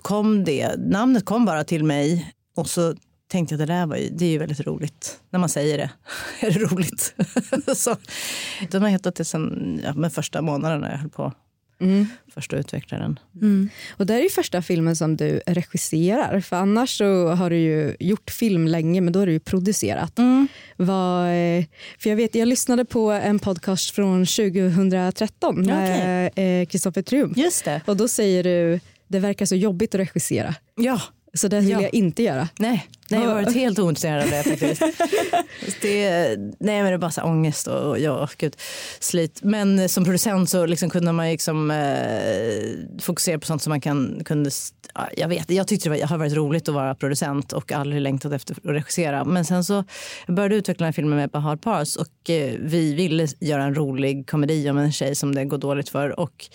kom 0.01 0.43
det, 0.43 0.75
namnet 0.77 1.25
kom 1.25 1.45
bara 1.45 1.63
till 1.63 1.83
mig. 1.83 2.33
Och 2.55 2.69
så 2.69 2.95
tänkte 3.27 3.55
jag 3.55 3.61
att 3.61 3.67
det 3.67 3.73
där 3.73 3.85
var 3.85 3.95
ju, 3.95 4.09
det 4.09 4.25
är 4.25 4.29
ju 4.29 4.37
väldigt 4.37 4.67
roligt. 4.67 5.19
När 5.29 5.39
man 5.39 5.49
säger 5.49 5.77
det 5.77 5.89
är 6.47 6.51
det 6.51 6.59
roligt. 6.59 7.15
så, 7.77 7.95
de 8.71 8.81
har 8.81 8.89
hetat 8.89 9.15
det 9.15 9.25
sen 9.25 9.81
ja, 9.83 9.93
men 9.93 10.11
första 10.11 10.41
månaden 10.41 10.81
när 10.81 10.91
jag 10.91 10.97
höll 10.97 11.09
på. 11.09 11.33
Första 12.33 12.57
utvecklaren. 12.57 13.19
Och 13.91 14.05
det 14.05 14.13
är 14.13 14.21
ju 14.21 14.29
första 14.29 14.61
filmen 14.61 14.95
som 14.95 15.17
du 15.17 15.41
regisserar. 15.45 16.39
För 16.39 16.55
annars 16.55 16.97
så 16.97 17.27
har 17.27 17.49
du 17.49 17.57
ju 17.57 17.95
gjort 17.99 18.31
film 18.31 18.67
länge 18.67 19.01
men 19.01 19.13
då 19.13 19.19
har 19.19 19.25
du 19.25 19.31
ju 19.31 19.39
producerat. 19.39 20.19
Vad, 20.77 21.25
eh, 21.25 21.65
för 21.99 22.09
jag, 22.09 22.15
vet, 22.17 22.35
jag 22.35 22.47
lyssnade 22.47 22.85
på 22.85 23.11
en 23.11 23.39
podcast 23.39 23.95
från 23.95 24.25
2013 24.25 25.65
med 25.65 26.31
eh, 26.35 26.65
Kristoffer 26.65 27.01
Triumf. 27.01 27.37
Just 27.37 27.65
det. 27.65 27.81
Och 27.85 27.97
då 27.97 28.07
säger 28.07 28.43
du 28.43 28.79
det 29.09 29.19
verkar 29.19 29.45
så 29.45 29.55
jobbigt 29.55 29.95
att 29.95 30.01
regissera. 30.01 30.55
Ja. 30.75 31.01
Så 31.33 31.47
det 31.47 31.59
vill 31.59 31.69
Ja. 31.69 31.81
jag 31.81 31.93
inte 31.93 32.23
göra. 32.23 32.47
Nej, 32.59 32.87
nej, 33.09 33.19
jag 33.21 33.27
har 33.27 33.35
varit 33.35 33.53
helt 33.55 33.79
ointresserad 33.79 34.23
av 34.23 34.29
det 34.29 34.43
faktiskt. 34.43 34.81
det, 35.81 36.37
nej, 36.59 36.81
men 36.81 36.85
det 36.85 36.91
är 36.93 36.97
bara 36.97 37.11
så 37.11 37.21
ångest 37.21 37.67
och, 37.67 37.89
och 37.89 37.99
ja, 37.99 38.29
gud, 38.37 38.55
slit. 38.99 39.39
Men 39.43 39.89
som 39.89 40.05
producent 40.05 40.49
så 40.49 40.65
liksom 40.65 40.89
kunde 40.89 41.11
man 41.11 41.25
liksom, 41.29 41.71
eh, 41.71 42.99
fokusera 43.01 43.39
på 43.39 43.45
sånt 43.45 43.61
som 43.61 43.69
man 43.71 43.81
kan, 43.81 44.21
kunde, 44.25 44.49
jag 45.17 45.27
vet, 45.27 45.51
jag 45.51 45.67
tyckte 45.67 45.89
det 45.89 45.99
var, 45.99 46.07
har 46.07 46.17
varit 46.17 46.33
roligt 46.33 46.69
att 46.69 46.75
vara 46.75 46.95
producent 46.95 47.53
och 47.53 47.71
aldrig 47.71 48.01
längtat 48.01 48.31
efter 48.33 48.53
att 48.53 48.59
regissera. 48.65 49.25
Men 49.25 49.45
sen 49.45 49.63
så 49.63 49.83
började 50.27 50.55
jag 50.55 50.59
utveckla 50.59 50.83
den 50.83 50.87
här 50.87 50.93
filmen 50.93 51.17
med 51.17 51.29
Bahar 51.29 51.55
Pars 51.55 51.95
och 51.95 52.29
eh, 52.29 52.53
vi 52.59 52.93
ville 52.93 53.27
göra 53.39 53.63
en 53.63 53.75
rolig 53.75 54.29
komedi 54.29 54.69
om 54.69 54.77
en 54.77 54.91
tjej 54.91 55.15
som 55.15 55.35
det 55.35 55.45
går 55.45 55.57
dåligt 55.57 55.89
för. 55.89 56.19
Och 56.19 56.45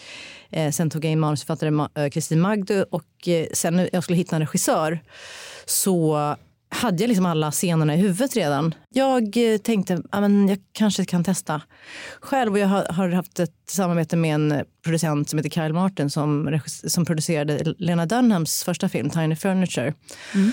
Eh, 0.55 0.71
sen 0.71 0.91
tog 0.91 1.05
jag 1.05 1.13
in 1.13 1.21
manusförfattare 1.21 1.71
Ma- 1.71 2.05
eh, 2.05 2.11
Kristin 2.11 2.41
Magdu 2.41 2.83
och 2.83 3.29
eh, 3.29 3.47
sen 3.53 3.77
när 3.77 3.91
jag 3.93 4.03
skulle 4.03 4.17
hitta 4.17 4.37
en 4.37 4.43
regissör 4.43 5.01
så 5.65 6.37
hade 6.69 7.03
jag 7.03 7.09
liksom 7.09 7.27
alla 7.27 7.53
scenerna 7.53 7.95
i 7.95 7.97
huvudet 7.97 8.37
redan. 8.37 8.75
Jag 8.95 9.53
eh, 9.53 9.59
tänkte 9.59 9.95
att 10.11 10.33
jag 10.49 10.59
kanske 10.73 11.05
kan 11.05 11.25
testa 11.25 11.63
själv. 12.21 12.53
Och 12.53 12.59
jag 12.59 12.67
har, 12.67 12.85
har 12.85 13.09
haft 13.09 13.39
ett 13.39 13.55
samarbete 13.69 14.17
med 14.17 14.35
en 14.35 14.65
producent 14.85 15.29
som 15.31 15.39
heter 15.39 15.51
Kyle 15.51 15.73
Martin 15.73 16.11
som, 16.11 16.61
som 16.67 17.05
producerade 17.05 17.75
Lena 17.79 18.07
Dunhams 18.07 18.65
första 18.65 18.89
film 18.89 19.11
Tiny 19.11 19.37
Furniture. 19.37 19.95
Mm. 20.35 20.53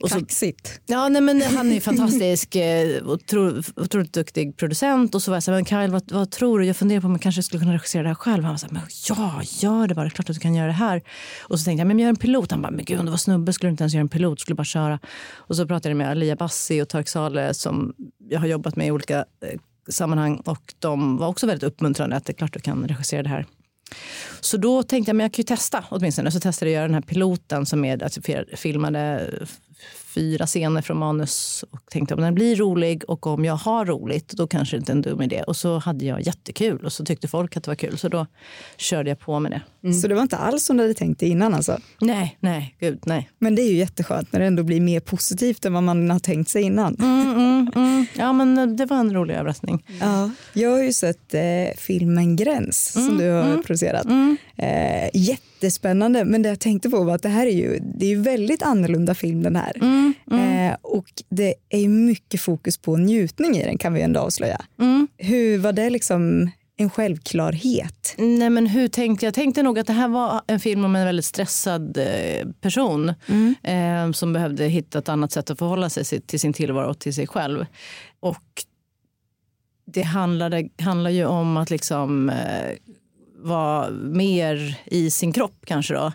Och 0.00 0.10
så, 0.10 0.18
Kaxigt. 0.18 0.80
Ja, 0.86 1.08
nej, 1.08 1.22
men 1.22 1.42
han 1.42 1.72
är 1.72 1.80
fantastisk, 1.80 2.56
eh, 2.56 3.08
otro, 3.08 3.62
otroligt 3.76 4.12
duktig 4.12 4.56
producent. 4.56 5.14
Och 5.14 5.22
så 5.22 5.30
var 5.30 5.36
jag 5.36 5.42
så 5.42 5.50
här, 5.50 5.58
men 5.58 5.64
Kyle, 5.64 5.92
vad, 5.92 6.12
vad 6.12 6.30
tror 6.30 6.58
du? 6.58 6.66
Jag 6.66 6.76
funderar 6.76 7.00
på 7.00 7.06
om 7.06 7.12
jag 7.12 7.22
kanske 7.22 7.42
skulle 7.42 7.60
kunna 7.60 7.74
regissera 7.74 8.02
det 8.02 8.08
här 8.08 8.14
själv. 8.14 8.44
Han 8.44 8.52
var 8.52 8.58
så 8.58 8.66
här, 8.66 8.72
men 8.72 8.82
ja, 9.08 9.42
gör 9.44 9.88
det 9.88 9.94
bara. 9.94 10.02
Det 10.02 10.08
är 10.08 10.10
klart 10.10 10.30
att 10.30 10.36
du 10.36 10.40
kan 10.40 10.54
göra 10.54 10.66
det 10.66 10.72
här. 10.72 11.02
Och 11.40 11.58
så 11.58 11.64
tänkte 11.64 11.80
jag, 11.80 11.86
men 11.86 11.98
gör 11.98 12.08
en 12.08 12.16
pilot. 12.16 12.50
Han 12.50 12.62
bara, 12.62 12.70
men 12.70 12.84
gud, 12.84 13.00
om 13.00 13.06
var 13.06 13.16
snubbe 13.16 13.52
skulle 13.52 13.68
du 13.68 13.70
inte 13.70 13.84
ens 13.84 13.94
göra 13.94 14.00
en 14.00 14.08
pilot. 14.08 14.40
skulle 14.40 14.54
bara 14.54 14.64
köra. 14.64 14.98
Och 15.36 15.56
så 15.56 15.66
pratade 15.66 15.88
jag 15.88 15.96
med 15.96 16.10
Alia 16.10 16.36
Bassi 16.36 16.82
och 16.82 16.88
Tarek 16.88 17.08
Saleh 17.08 17.52
som 17.52 17.94
jag 18.28 18.40
har 18.40 18.46
jobbat 18.46 18.76
med 18.76 18.86
i 18.86 18.90
olika 18.90 19.18
eh, 19.18 19.60
sammanhang. 19.88 20.36
Och 20.36 20.74
de 20.78 21.16
var 21.16 21.28
också 21.28 21.46
väldigt 21.46 21.62
uppmuntrande 21.62 22.16
att 22.16 22.24
det 22.24 22.32
är 22.32 22.34
klart 22.34 22.52
du 22.52 22.60
kan 22.60 22.88
regissera 22.88 23.22
det 23.22 23.28
här. 23.28 23.46
Så 24.40 24.56
då 24.56 24.82
tänkte 24.82 25.08
jag 25.10 25.16
men 25.16 25.24
jag 25.24 25.32
kan 25.32 25.42
ju 25.42 25.46
testa 25.46 25.84
åtminstone. 25.90 26.30
Så 26.30 26.40
testade 26.40 26.70
jag 26.70 26.76
att 26.76 26.80
göra 26.80 26.88
den 26.88 26.94
här 26.94 27.02
piloten 27.02 27.66
som 27.66 27.84
är, 27.84 28.02
alltså, 28.02 28.20
filmade 28.56 29.30
fyra 30.14 30.46
scener 30.46 30.82
från 30.82 30.98
manus 30.98 31.64
och 31.70 31.80
tänkte 31.90 32.14
om 32.14 32.20
den 32.20 32.34
blir 32.34 32.56
rolig 32.56 33.04
och 33.08 33.26
om 33.26 33.44
jag 33.44 33.54
har 33.54 33.86
roligt 33.86 34.28
då 34.28 34.46
kanske 34.46 34.76
det 34.76 34.78
inte 34.78 34.92
är 34.92 34.96
en 34.96 35.02
dum 35.02 35.22
idé. 35.22 35.42
Och 35.42 35.56
så 35.56 35.78
hade 35.78 36.04
jag 36.04 36.20
jättekul 36.20 36.84
och 36.84 36.92
så 36.92 37.04
tyckte 37.04 37.28
folk 37.28 37.56
att 37.56 37.64
det 37.64 37.70
var 37.70 37.76
kul 37.76 37.98
så 37.98 38.08
då 38.08 38.26
körde 38.76 39.10
jag 39.10 39.18
på 39.18 39.40
med 39.40 39.52
det. 39.52 39.92
Så 39.94 40.08
det 40.08 40.14
var 40.14 40.22
inte 40.22 40.36
alls 40.36 40.64
som 40.64 40.76
du 40.76 40.82
hade 40.82 40.94
tänkt 40.94 41.22
innan 41.22 41.54
alltså. 41.54 41.78
Nej, 42.00 42.36
nej, 42.40 42.76
gud 42.80 42.98
nej. 43.06 43.30
Men 43.38 43.54
det 43.54 43.62
är 43.62 43.70
ju 43.70 43.76
jätteskönt 43.76 44.32
när 44.32 44.40
det 44.40 44.46
ändå 44.46 44.62
blir 44.62 44.80
mer 44.80 45.00
positivt 45.00 45.64
än 45.64 45.72
vad 45.72 45.82
man 45.82 46.10
har 46.10 46.18
tänkt 46.18 46.50
sig 46.50 46.62
innan. 46.62 46.96
Mm, 47.00 47.30
mm, 47.30 47.72
mm. 47.74 48.06
Ja 48.16 48.32
men 48.32 48.76
det 48.76 48.86
var 48.86 48.96
en 48.96 49.14
rolig 49.14 49.34
överraskning. 49.34 49.84
Ja, 50.00 50.30
jag 50.52 50.70
har 50.70 50.82
ju 50.82 50.92
sett 50.92 51.34
eh, 51.34 51.40
filmen 51.76 52.36
Gräns 52.36 52.92
som 52.92 53.18
du 53.18 53.30
har 53.30 53.62
producerat. 53.62 54.06
Eh, 54.56 55.10
jättespännande, 55.64 56.24
men 56.24 56.42
det 56.42 56.48
jag 56.48 56.60
tänkte 56.60 56.90
på 56.90 57.04
var 57.04 57.14
att 57.14 57.22
det 57.22 57.28
här 57.28 57.46
är 57.46 57.50
ju, 57.50 57.78
det 57.94 58.06
är 58.06 58.10
ju 58.10 58.22
väldigt 58.22 58.62
annorlunda 58.62 59.14
film 59.14 59.42
den 59.42 59.56
här. 59.56 59.72
Eh, 60.32 60.76
och 60.82 61.06
det 61.30 61.54
är 61.68 61.88
mycket 61.88 62.40
fokus 62.40 62.78
på 62.78 62.96
njutning 62.96 63.56
i 63.56 63.64
den 63.64 63.78
kan 63.78 63.94
vi 63.94 64.00
ändå 64.00 64.20
avslöja. 64.20 64.60
Hur 65.18 65.58
var 65.58 65.72
det 65.72 65.90
liksom 65.90 66.50
en 66.76 66.90
självklarhet. 66.90 68.14
Nej, 68.18 68.50
men 68.50 68.66
hur 68.66 68.88
tänkte 68.88 69.26
jag? 69.26 69.28
Jag 69.28 69.34
tänkte 69.34 69.62
nog 69.62 69.78
att 69.78 69.86
det 69.86 69.92
här 69.92 70.08
var 70.08 70.42
en 70.46 70.60
film 70.60 70.84
om 70.84 70.96
en 70.96 71.06
väldigt 71.06 71.24
stressad 71.24 71.98
eh, 71.98 72.48
person 72.60 73.14
Mm. 73.28 73.54
eh, 73.62 74.12
som 74.12 74.32
behövde 74.32 74.64
hitta 74.64 74.98
ett 74.98 75.08
annat 75.08 75.32
sätt 75.32 75.50
att 75.50 75.58
förhålla 75.58 75.90
sig 75.90 76.20
till 76.20 76.40
sin 76.40 76.52
tillvaro 76.52 76.90
och 76.90 76.98
till 76.98 77.14
sig 77.14 77.26
själv. 77.26 77.66
Och 78.20 78.64
det 79.86 80.02
handlade, 80.02 80.68
handlar 80.80 81.10
ju 81.10 81.24
om 81.26 81.56
att 81.56 81.70
liksom 81.70 82.30
eh, 82.30 82.70
vara 83.42 83.90
mer 83.90 84.80
i 84.84 85.10
sin 85.10 85.32
kropp 85.32 85.56
kanske 85.66 85.94
då. 85.94 86.12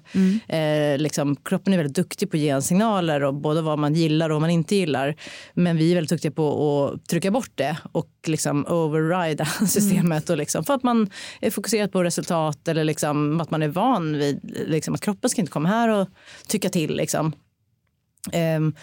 Eh, 0.55 0.97
liksom, 0.97 1.35
kroppen 1.35 1.73
är 1.73 1.77
väldigt 1.77 1.95
duktig 1.95 2.31
på 2.31 2.37
att 2.37 2.41
ge 2.41 2.49
en 2.49 2.61
signaler 2.61 3.23
och 3.23 3.33
både 3.33 3.61
vad 3.61 3.79
man 3.79 3.93
gillar 3.93 4.29
och 4.29 4.33
vad 4.33 4.41
man 4.41 4.49
inte 4.49 4.75
gillar. 4.75 5.15
Men 5.53 5.77
vi 5.77 5.91
är 5.91 5.95
väldigt 5.95 6.09
duktiga 6.09 6.31
på 6.31 6.85
att 6.85 7.05
trycka 7.09 7.31
bort 7.31 7.51
det 7.55 7.77
och 7.91 8.09
liksom 8.27 8.65
overrida 8.65 9.45
systemet. 9.45 10.29
Och 10.29 10.37
liksom, 10.37 10.63
för 10.63 10.73
att 10.73 10.83
man 10.83 11.09
är 11.41 11.49
fokuserad 11.49 11.91
på 11.91 12.03
resultat 12.03 12.67
eller 12.67 12.83
liksom 12.83 13.41
att 13.41 13.51
man 13.51 13.63
är 13.63 13.67
van 13.67 14.17
vid 14.17 14.39
liksom, 14.67 14.93
att 14.93 15.01
kroppen 15.01 15.29
ska 15.29 15.41
inte 15.41 15.51
komma 15.51 15.69
här 15.69 15.89
och 15.89 16.07
tycka 16.47 16.69
till. 16.69 16.95
Liksom. 16.95 17.33
Ehm, 18.31 18.75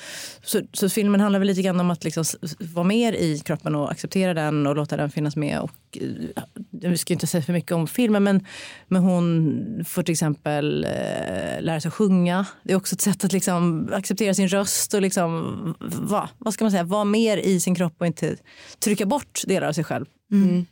så, 0.43 0.61
så 0.73 0.89
filmen 0.89 1.21
handlar 1.21 1.39
väl 1.39 1.49
lite 1.49 1.63
grann 1.63 1.81
om 1.81 1.91
att 1.91 2.05
liksom 2.05 2.25
vara 2.59 2.85
mer 2.85 3.13
i 3.13 3.39
kroppen 3.39 3.75
och 3.75 3.91
acceptera 3.91 4.35
den 4.35 4.67
och 4.67 4.77
låta 4.77 4.97
den 4.97 5.11
finnas 5.11 5.37
med. 5.37 5.61
Och, 5.61 5.99
eh, 6.01 6.43
vi 6.71 6.99
ska 6.99 7.13
inte 7.13 7.27
säga 7.27 7.43
för 7.43 7.53
mycket 7.53 7.73
om 7.73 7.87
filmen 7.87 8.23
men, 8.25 8.47
men 8.89 9.03
hon 9.03 9.85
får 9.89 10.03
till 10.03 10.13
exempel 10.13 10.85
eh, 10.85 11.63
lära 11.63 11.81
sig 11.81 11.89
att 11.89 11.95
sjunga. 11.95 12.47
Det 12.63 12.73
är 12.73 12.77
också 12.77 12.95
ett 12.95 13.01
sätt 13.01 13.25
att 13.25 13.33
liksom 13.33 13.89
acceptera 13.93 14.35
sin 14.35 14.49
röst 14.49 14.95
och 14.95 15.03
liksom, 15.03 15.75
va, 15.81 16.29
vad 16.39 16.55
ska 16.55 16.65
man 16.65 16.71
säga, 16.71 16.85
vara 16.85 17.05
mer 17.05 17.37
i 17.37 17.61
sin 17.61 17.75
kropp 17.75 17.95
och 17.99 18.07
inte 18.07 18.37
trycka 18.79 19.07
bort 19.07 19.43
delar 19.47 19.69
av 19.69 19.73
sig 19.73 19.85
själv. 19.85 20.07
Mm. 20.33 20.67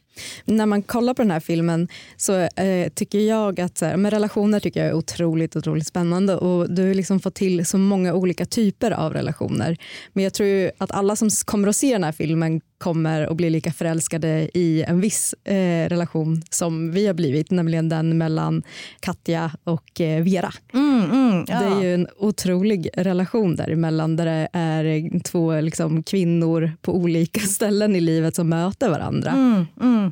När 0.44 0.66
man 0.66 0.82
kollar 0.82 1.14
på 1.14 1.22
den 1.22 1.30
här 1.30 1.40
filmen 1.40 1.88
så 2.16 2.34
eh, 2.40 2.88
tycker 2.94 3.18
jag 3.18 3.60
att 3.60 3.78
så 3.78 3.86
här, 3.86 3.96
men 3.96 4.10
relationer 4.10 4.60
tycker 4.60 4.80
jag 4.80 4.88
är 4.88 4.94
otroligt, 4.94 5.56
otroligt 5.56 5.86
spännande 5.86 6.36
och 6.36 6.70
du 6.70 6.86
har 6.86 6.94
liksom 6.94 7.20
fått 7.20 7.34
till 7.34 7.66
så 7.66 7.78
många 7.78 8.14
olika 8.14 8.44
typer 8.44 8.90
av 8.90 9.12
relationer. 9.12 9.76
Men 10.12 10.24
jag 10.24 10.34
tror 10.34 10.70
att 10.78 10.90
alla 10.90 11.16
som 11.16 11.30
kommer 11.44 11.68
att 11.68 11.76
se 11.76 11.92
den 11.92 12.04
här 12.04 12.12
filmen 12.12 12.60
kommer 12.80 13.22
att 13.22 13.36
bli 13.36 13.50
lika 13.50 13.72
förälskade 13.72 14.50
i 14.54 14.82
en 14.82 15.00
viss 15.00 15.34
eh, 15.44 15.88
relation 15.88 16.42
som 16.50 16.92
vi 16.92 17.06
har 17.06 17.14
blivit, 17.14 17.50
nämligen 17.50 17.88
den 17.88 18.18
mellan 18.18 18.62
Katja 19.00 19.50
och 19.64 20.00
eh, 20.00 20.22
Vera. 20.22 20.52
Mm, 20.74 21.10
mm, 21.10 21.44
ja. 21.48 21.60
Det 21.60 21.66
är 21.66 21.82
ju 21.82 21.94
en 21.94 22.08
otrolig 22.18 22.88
relation 22.94 23.56
däremellan 23.56 24.16
där 24.16 24.26
det 24.26 24.48
är 24.52 25.20
två 25.20 25.60
liksom, 25.60 26.02
kvinnor 26.02 26.72
på 26.82 26.94
olika 26.94 27.40
ställen 27.56 27.96
i 27.96 28.00
livet 28.00 28.36
som 28.36 28.48
möter 28.48 28.90
varandra. 28.90 29.30
Mm, 29.30 29.66
mm. 29.80 30.09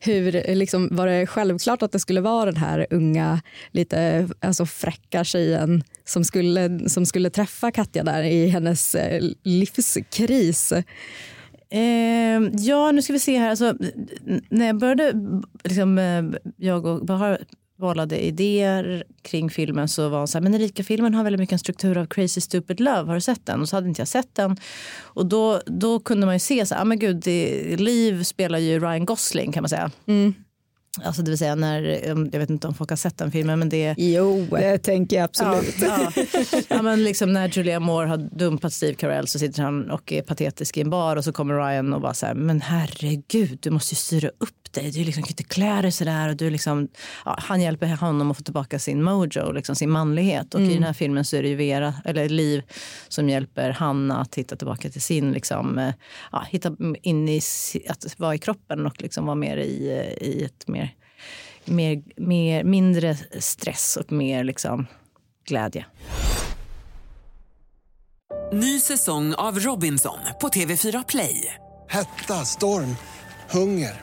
Hur, 0.00 0.54
liksom, 0.54 0.88
var 0.92 1.06
det 1.06 1.26
självklart 1.26 1.82
att 1.82 1.92
det 1.92 2.00
skulle 2.00 2.20
vara 2.20 2.44
den 2.44 2.56
här 2.56 2.86
unga, 2.90 3.42
lite 3.70 4.28
alltså, 4.40 4.66
fräcka 4.66 5.24
tjejen 5.24 5.82
som 6.04 6.24
skulle, 6.24 6.88
som 6.88 7.06
skulle 7.06 7.30
träffa 7.30 7.70
Katja 7.70 8.04
där 8.04 8.22
i 8.22 8.48
hennes 8.48 8.94
eh, 8.94 9.22
livskris? 9.42 10.72
Eh, 11.70 12.42
ja, 12.58 12.92
nu 12.92 13.02
ska 13.02 13.12
vi 13.12 13.18
se 13.18 13.38
här. 13.38 13.50
Alltså, 13.50 13.74
när 14.48 14.66
jag 14.66 14.78
började, 14.78 15.12
liksom, 15.64 15.98
eh, 15.98 16.24
jag 16.56 16.86
och 16.86 17.06
Bahar 17.06 17.38
bollade 17.76 18.24
idéer 18.24 19.04
kring 19.22 19.50
filmen 19.50 19.88
så 19.88 20.08
var 20.08 20.18
hon 20.18 20.28
så 20.28 20.38
här, 20.38 20.42
men 20.42 20.54
Erika-filmen 20.54 21.14
har 21.14 21.24
väldigt 21.24 21.40
mycket 21.40 21.52
en 21.52 21.58
struktur 21.58 21.98
av 21.98 22.06
Crazy 22.06 22.40
Stupid 22.40 22.80
Love, 22.80 23.02
har 23.02 23.14
du 23.14 23.20
sett 23.20 23.46
den? 23.46 23.60
Och 23.60 23.68
så 23.68 23.76
hade 23.76 23.88
inte 23.88 24.00
jag 24.00 24.08
sett 24.08 24.34
den. 24.34 24.56
Och 25.02 25.26
då, 25.26 25.60
då 25.66 26.00
kunde 26.00 26.26
man 26.26 26.34
ju 26.34 26.38
se 26.38 26.66
så 26.66 26.74
här, 26.74 26.82
ah, 26.82 26.84
men 26.84 26.98
gud, 26.98 27.16
det, 27.16 27.76
Liv 27.76 28.22
spelar 28.22 28.58
ju 28.58 28.80
Ryan 28.80 29.06
Gosling 29.06 29.52
kan 29.52 29.62
man 29.62 29.68
säga. 29.68 29.90
Alltså 31.04 31.22
det 31.22 31.30
vill 31.30 31.38
säga 31.38 31.54
när, 31.54 31.82
jag 32.32 32.38
vet 32.38 32.50
inte 32.50 32.68
om 32.68 32.74
folk 32.74 32.90
har 32.90 32.96
sett 32.96 33.18
den 33.18 33.30
filmen 33.30 33.58
men 33.58 33.68
det 33.68 33.94
Jo, 33.98 34.46
det 34.50 34.78
tänker 34.78 35.16
jag 35.16 35.24
absolut. 35.24 35.74
Ja, 35.80 36.12
ja. 36.14 36.26
ja, 36.68 36.82
men 36.82 37.04
liksom 37.04 37.32
när 37.32 37.48
Julia 37.48 37.80
Moore 37.80 38.06
har 38.06 38.16
dumpat 38.16 38.72
Steve 38.72 38.94
Carell 38.94 39.28
så 39.28 39.38
sitter 39.38 39.62
han 39.62 39.90
och 39.90 40.12
är 40.12 40.22
patetisk 40.22 40.76
i 40.76 40.80
en 40.80 40.90
bar 40.90 41.16
och 41.16 41.24
så 41.24 41.32
kommer 41.32 41.54
Ryan 41.54 41.92
och 41.92 42.00
bara 42.00 42.14
så 42.14 42.26
här, 42.26 42.34
men 42.34 42.60
herregud, 42.60 43.58
du 43.62 43.70
måste 43.70 43.92
ju 43.92 43.96
styra 43.96 44.28
upp 44.28 44.65
dig. 44.80 44.90
Du 44.90 45.04
liksom 45.04 45.22
kan 45.22 45.30
inte 45.30 45.44
klä 45.44 45.82
dig 45.82 45.92
sådär. 45.92 46.28
Och 46.28 46.36
du 46.36 46.50
liksom, 46.50 46.88
ja, 47.24 47.36
han 47.38 47.60
hjälper 47.60 47.86
honom 47.86 48.30
att 48.30 48.36
få 48.36 48.42
tillbaka 48.42 48.78
sin 48.78 49.02
mojo, 49.02 49.52
liksom 49.52 49.76
sin 49.76 49.90
manlighet. 49.90 50.54
Och 50.54 50.60
i 50.60 50.74
den 50.74 50.82
här 50.82 50.92
filmen 50.92 51.24
så 51.24 51.36
är 51.36 51.42
det 51.42 51.48
ju 51.48 51.56
Vera, 51.56 51.94
eller 52.04 52.28
Liv 52.28 52.62
som 53.08 53.28
hjälper 53.28 53.70
Hanna 53.70 54.20
att 54.20 54.34
hitta 54.34 54.56
tillbaka 54.56 54.90
till 54.90 55.02
sin, 55.02 55.32
liksom, 55.32 55.78
eh, 55.78 55.94
ja, 56.32 56.46
hitta 56.50 56.76
in 57.02 57.28
i, 57.28 57.40
att 57.88 58.18
vara 58.18 58.34
i 58.34 58.38
kroppen 58.38 58.86
och 58.86 59.02
liksom 59.02 59.26
vara 59.26 59.34
mer 59.34 59.56
i, 59.56 59.90
eh, 59.90 60.28
i 60.28 60.44
ett 60.44 60.68
mer, 60.68 60.94
mer, 61.64 62.02
mer, 62.16 62.64
mindre 62.64 63.16
stress 63.38 63.96
och 63.96 64.12
mer 64.12 64.44
liksom 64.44 64.86
glädje. 65.48 65.86
Ny 68.52 68.80
säsong 68.80 69.34
av 69.34 69.58
Robinson 69.58 70.18
på 70.40 70.48
TV4 70.48 71.04
Play. 71.08 71.54
Hetta, 71.88 72.34
storm, 72.34 72.96
hunger. 73.50 74.02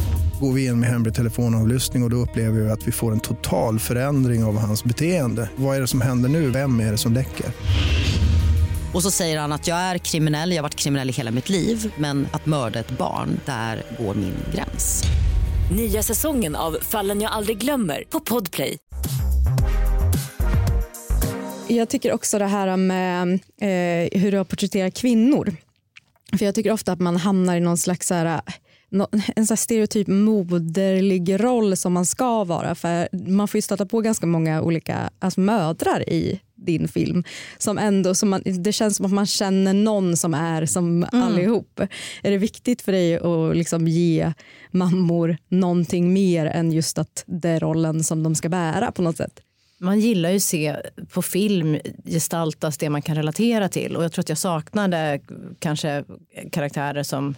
Går 0.41 0.53
vi 0.53 0.65
in 0.65 0.79
med 0.79 0.89
hemlig 0.89 1.13
telefonavlyssning 1.13 2.03
och, 2.03 2.07
och 2.07 2.09
då 2.09 2.17
upplever 2.17 2.59
vi 2.59 2.69
att 2.69 2.87
vi 2.87 2.91
får 2.91 3.11
en 3.11 3.19
total 3.19 3.79
förändring 3.79 4.43
av 4.43 4.57
hans 4.57 4.83
beteende. 4.83 5.49
Vad 5.55 5.77
är 5.77 5.81
det 5.81 5.87
som 5.87 6.01
händer 6.01 6.29
nu? 6.29 6.49
Vem 6.49 6.79
är 6.79 6.91
det 6.91 6.97
som 6.97 7.13
läcker? 7.13 7.45
Och 8.93 9.03
så 9.03 9.11
säger 9.11 9.39
han 9.39 9.51
att 9.51 9.67
jag 9.67 9.77
är 9.77 9.97
kriminell, 9.97 10.51
jag 10.51 10.57
har 10.57 10.63
varit 10.63 10.75
kriminell 10.75 11.09
i 11.09 11.13
hela 11.13 11.31
mitt 11.31 11.49
liv 11.49 11.93
men 11.97 12.27
att 12.31 12.45
mörda 12.45 12.79
ett 12.79 12.97
barn, 12.97 13.39
där 13.45 13.83
går 13.99 14.15
min 14.15 14.33
gräns. 14.55 15.03
Nya 15.75 16.03
säsongen 16.03 16.55
av 16.55 16.77
Fallen 16.81 17.21
jag 17.21 17.31
aldrig 17.31 17.57
glömmer 17.57 18.03
på 18.09 18.19
Podplay. 18.19 18.77
Jag 21.67 21.89
tycker 21.89 22.13
också 22.13 22.39
det 22.39 22.47
här 22.47 22.77
med 22.77 23.33
eh, 23.61 24.21
hur 24.21 24.31
du 24.31 24.37
har 24.37 24.45
porträtterat 24.45 24.93
kvinnor. 24.93 25.55
För 26.37 26.45
jag 26.45 26.55
tycker 26.55 26.71
ofta 26.71 26.91
att 26.91 26.99
man 26.99 27.17
hamnar 27.17 27.55
i 27.55 27.59
någon 27.59 27.77
slags 27.77 28.07
så 28.07 28.13
här, 28.13 28.41
en 29.35 29.47
så 29.47 29.55
stereotyp 29.55 30.07
moderlig 30.07 31.43
roll 31.43 31.77
som 31.77 31.93
man 31.93 32.05
ska 32.05 32.43
vara. 32.43 32.75
För 32.75 33.09
Man 33.29 33.47
får 33.47 33.57
ju 33.57 33.61
stöta 33.61 33.85
på 33.85 34.01
ganska 34.01 34.25
många 34.25 34.61
olika 34.61 35.09
alltså 35.19 35.39
mödrar 35.39 36.09
i 36.09 36.41
din 36.55 36.87
film. 36.87 37.23
Som 37.57 37.77
ändå, 37.77 38.15
som 38.15 38.29
man, 38.29 38.41
det 38.45 38.71
känns 38.71 38.97
som 38.97 39.05
att 39.05 39.11
man 39.11 39.25
känner 39.25 39.73
någon 39.73 40.17
som 40.17 40.33
är 40.33 40.65
som 40.65 41.05
allihop. 41.11 41.79
Är 42.23 42.31
det 42.31 42.37
viktigt 42.37 42.81
för 42.81 42.91
dig 42.91 43.15
att 43.15 43.57
liksom 43.57 43.87
ge 43.87 44.33
mammor 44.71 45.37
någonting 45.47 46.13
mer 46.13 46.45
än 46.45 46.71
just 46.71 46.97
att 46.97 47.23
det 47.27 47.49
är 47.49 47.59
rollen 47.59 48.03
som 48.03 48.23
de 48.23 48.35
ska 48.35 48.49
bära 48.49 48.91
på 48.91 49.01
något 49.01 49.17
sätt? 49.17 49.41
Man 49.83 49.99
gillar 49.99 50.29
ju 50.29 50.35
att 50.35 50.43
se 50.43 50.75
på 51.13 51.21
film 51.21 51.77
gestaltas 52.05 52.77
det 52.77 52.89
man 52.89 53.01
kan 53.01 53.15
relatera 53.15 53.69
till. 53.69 53.95
Och 53.95 54.03
jag 54.03 54.11
tror 54.11 54.23
att 54.23 54.29
jag 54.29 54.37
saknade 54.37 55.19
kanske 55.59 56.03
karaktärer 56.51 57.03
som, 57.03 57.35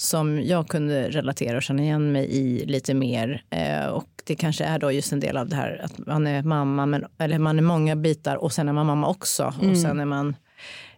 som 0.00 0.42
jag 0.42 0.68
kunde 0.68 1.10
relatera 1.10 1.56
och 1.56 1.62
känna 1.62 1.82
igen 1.82 2.12
mig 2.12 2.26
i 2.30 2.66
lite 2.66 2.94
mer. 2.94 3.42
Eh, 3.50 3.86
och 3.86 4.08
det 4.24 4.34
kanske 4.34 4.64
är 4.64 4.78
då 4.78 4.92
just 4.92 5.12
en 5.12 5.20
del 5.20 5.36
av 5.36 5.48
det 5.48 5.56
här 5.56 5.80
att 5.84 6.06
man 6.06 6.26
är 6.26 6.42
mamma, 6.42 6.86
men, 6.86 7.04
eller 7.18 7.38
man 7.38 7.58
är 7.58 7.62
många 7.62 7.96
bitar 7.96 8.36
och 8.36 8.52
sen 8.52 8.68
är 8.68 8.72
man 8.72 8.86
mamma 8.86 9.08
också. 9.08 9.54
Och 9.70 9.78
sen 9.78 10.00
är 10.00 10.04
man 10.04 10.36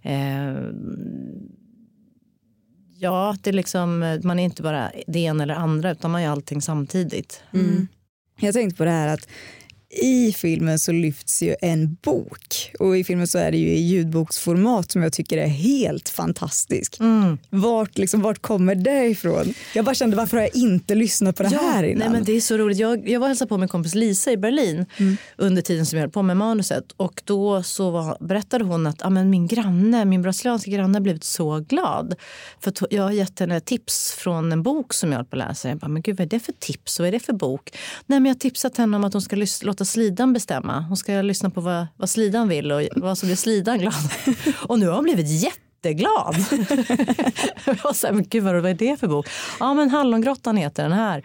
eh, 0.02 0.54
Ja, 3.02 3.36
det 3.42 3.50
är 3.50 3.54
liksom, 3.54 4.18
man 4.22 4.38
är 4.38 4.44
inte 4.44 4.62
bara 4.62 4.90
det 5.06 5.20
ena 5.20 5.42
eller 5.42 5.54
andra 5.54 5.90
utan 5.90 6.10
man 6.10 6.22
är 6.22 6.28
allting 6.28 6.62
samtidigt. 6.62 7.42
Jag 8.40 8.54
tänkte 8.54 8.76
på 8.76 8.84
det 8.84 8.90
här 8.90 9.08
att 9.14 9.28
i 9.90 10.32
filmen 10.32 10.78
så 10.78 10.92
lyfts 10.92 11.42
ju 11.42 11.56
en 11.60 11.96
bok 12.02 12.72
och 12.78 12.98
i 12.98 13.04
filmen 13.04 13.26
så 13.26 13.38
är 13.38 13.50
det 13.50 13.58
ju 13.58 13.68
i 13.68 13.80
ljudboksformat 13.80 14.92
som 14.92 15.02
jag 15.02 15.12
tycker 15.12 15.38
är 15.38 15.46
helt 15.46 16.08
fantastisk. 16.08 16.98
Vart, 17.50 17.98
liksom, 17.98 18.22
vart 18.22 18.42
kommer 18.42 18.74
det 18.74 19.06
ifrån? 19.06 19.54
Jag 19.74 19.84
bara 19.84 19.94
kände 19.94 20.16
varför 20.16 20.36
har 20.36 20.44
jag 20.44 20.56
inte 20.56 20.94
lyssnat 20.94 21.36
på 21.36 21.42
det 21.42 21.48
här 21.48 21.82
innan? 21.82 21.98
Nej, 21.98 22.08
men 22.10 22.24
det 22.24 22.32
är 22.32 22.40
så 22.40 22.56
roligt. 22.56 22.78
Jag, 22.78 23.08
jag 23.08 23.20
var 23.20 23.28
hälsade 23.28 23.48
på 23.48 23.58
min 23.58 23.68
kompis 23.68 23.94
Lisa 23.94 24.32
i 24.32 24.36
Berlin 24.36 24.86
under 25.36 25.62
tiden 25.62 25.86
som 25.86 25.96
jag 25.98 26.02
höll 26.02 26.10
på 26.10 26.22
med 26.22 26.36
manuset. 26.36 26.92
Och 26.96 27.22
då 27.24 27.62
så 27.62 27.90
var, 27.90 28.16
berättade 28.20 28.64
hon 28.64 28.86
att 28.86 29.04
ah, 29.04 29.10
men 29.10 29.30
min 29.30 29.46
granne, 29.46 30.04
min 30.04 30.22
brasilianska 30.22 30.70
granne 30.70 31.00
blivit 31.00 31.24
så 31.24 31.58
glad. 31.58 32.14
För 32.60 32.70
att 32.70 32.82
jag 32.90 33.02
har 33.02 33.10
gett 33.10 33.38
henne 33.38 33.60
tips 33.60 34.12
från 34.12 34.52
en 34.52 34.62
bok 34.62 34.94
som 34.94 35.12
jag 35.12 35.18
höll 35.18 35.26
på 35.26 35.36
att 35.36 35.48
läsa. 35.48 35.68
Jag 35.68 35.78
bara, 35.78 35.88
men 35.88 36.02
gud 36.02 36.16
vad 36.16 36.24
är 36.26 36.30
det 36.30 36.40
för 36.40 36.52
tips 36.52 36.98
och 36.98 37.02
vad 37.02 37.08
är 37.08 37.12
det 37.12 37.20
för 37.20 37.32
bok? 37.32 37.70
Nej 38.06 38.20
men 38.20 38.26
jag 38.26 38.34
har 38.34 38.38
tipsat 38.40 38.76
henne 38.76 38.96
om 38.96 39.04
att 39.04 39.12
hon 39.12 39.22
ska 39.22 39.36
lys- 39.36 39.64
låta 39.64 39.79
låta 39.80 39.88
Slidan 39.88 40.32
bestämma. 40.32 40.80
Hon 40.80 40.96
ska 40.96 41.22
lyssna 41.22 41.50
på 41.50 41.60
vad, 41.60 41.86
vad 41.96 42.10
Slidan 42.10 42.48
vill 42.48 42.72
och 42.72 42.82
vad 42.96 43.18
som 43.18 43.28
gör 43.28 43.36
Slidan 43.36 43.78
glad. 43.78 43.94
och 44.68 44.78
nu 44.78 44.88
har 44.88 44.94
hon 44.94 45.04
blivit 45.04 45.42
jätteglad. 45.42 46.36
jag 47.64 47.76
var 47.84 47.92
så 47.92 48.06
här, 48.06 48.14
men 48.14 48.24
gud 48.28 48.42
vad, 48.44 48.54
vad 48.54 48.70
är 48.70 48.74
det 48.74 49.00
för 49.00 49.08
bok? 49.08 49.26
Ja 49.60 49.74
men 49.74 49.90
Hallongrottan 49.90 50.56
heter 50.56 50.82
den 50.82 50.92
här. 50.92 51.24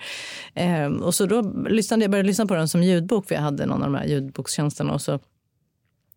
Ehm, 0.54 1.02
och 1.02 1.16
så 1.16 1.26
då 1.26 1.42
lyssnade 1.70 2.04
jag 2.04 2.12
började 2.12 2.28
lyssna 2.28 2.46
på 2.46 2.56
den 2.56 2.68
som 2.68 2.84
ljudbok 2.84 3.28
för 3.28 3.36
jag 3.36 3.42
hade 3.42 3.66
någon 3.66 3.84
av 3.84 3.92
de 3.92 3.98
här 3.98 4.06
ljudbokstjänsterna 4.06 4.94
och 4.94 5.02
så 5.02 5.20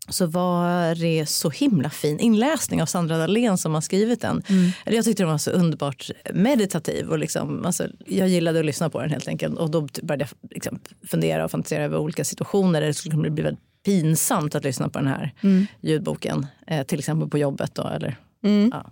så 0.09 0.27
var 0.27 0.95
det 0.95 1.27
så 1.27 1.51
himla 1.51 1.91
fin 1.91 2.19
inläsning 2.19 2.83
av 2.83 2.87
Sandra 2.87 3.19
Dahlén 3.19 3.59
som 3.59 3.75
har 3.75 3.81
skrivit 3.81 4.21
den. 4.21 4.43
Mm. 4.49 4.71
Jag 4.85 5.05
tyckte 5.05 5.23
den 5.23 5.31
var 5.31 5.39
så 5.39 5.51
underbart 5.51 6.11
meditativ. 6.35 7.09
Och 7.09 7.19
liksom, 7.19 7.67
alltså, 7.67 7.87
jag 8.07 8.29
gillade 8.29 8.59
att 8.59 8.65
lyssna 8.65 8.91
på 8.91 9.01
den 9.01 9.11
helt 9.11 9.29
enkelt. 9.29 9.59
Och 9.59 9.71
då 9.71 9.81
började 10.03 10.25
jag 10.25 10.51
liksom 10.51 10.79
fundera 11.07 11.45
och 11.45 11.51
fantisera 11.51 11.85
över 11.85 11.99
olika 11.99 12.25
situationer 12.25 12.81
där 12.81 12.87
det 12.87 12.95
skulle 12.95 13.31
bli 13.31 13.43
väldigt 13.43 13.65
pinsamt 13.85 14.55
att 14.55 14.65
lyssna 14.65 14.89
på 14.89 14.99
den 14.99 15.09
här 15.09 15.35
mm. 15.41 15.67
ljudboken. 15.81 16.47
Eh, 16.67 16.83
till 16.83 16.99
exempel 16.99 17.29
på 17.29 17.39
jobbet. 17.39 17.75
Då, 17.75 17.89
eller, 17.89 18.17
mm. 18.45 18.71
ja. 18.75 18.91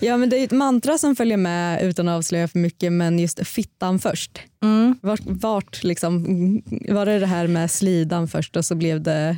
ja. 0.00 0.16
men 0.16 0.30
det 0.30 0.38
är 0.38 0.44
ett 0.44 0.50
mantra 0.50 0.98
som 0.98 1.16
följer 1.16 1.36
med 1.36 1.82
utan 1.82 2.08
att 2.08 2.18
avslöja 2.18 2.48
för 2.48 2.58
mycket 2.58 2.92
men 2.92 3.18
just 3.18 3.46
fittan 3.46 3.98
först. 3.98 4.40
Mm. 4.62 4.98
Vart, 5.02 5.20
vart 5.24 5.84
liksom, 5.84 6.24
var 6.88 7.06
det 7.06 7.18
det 7.18 7.26
här 7.26 7.46
med 7.46 7.70
slidan 7.70 8.28
först 8.28 8.56
och 8.56 8.64
så 8.64 8.74
blev 8.74 9.02
det 9.02 9.36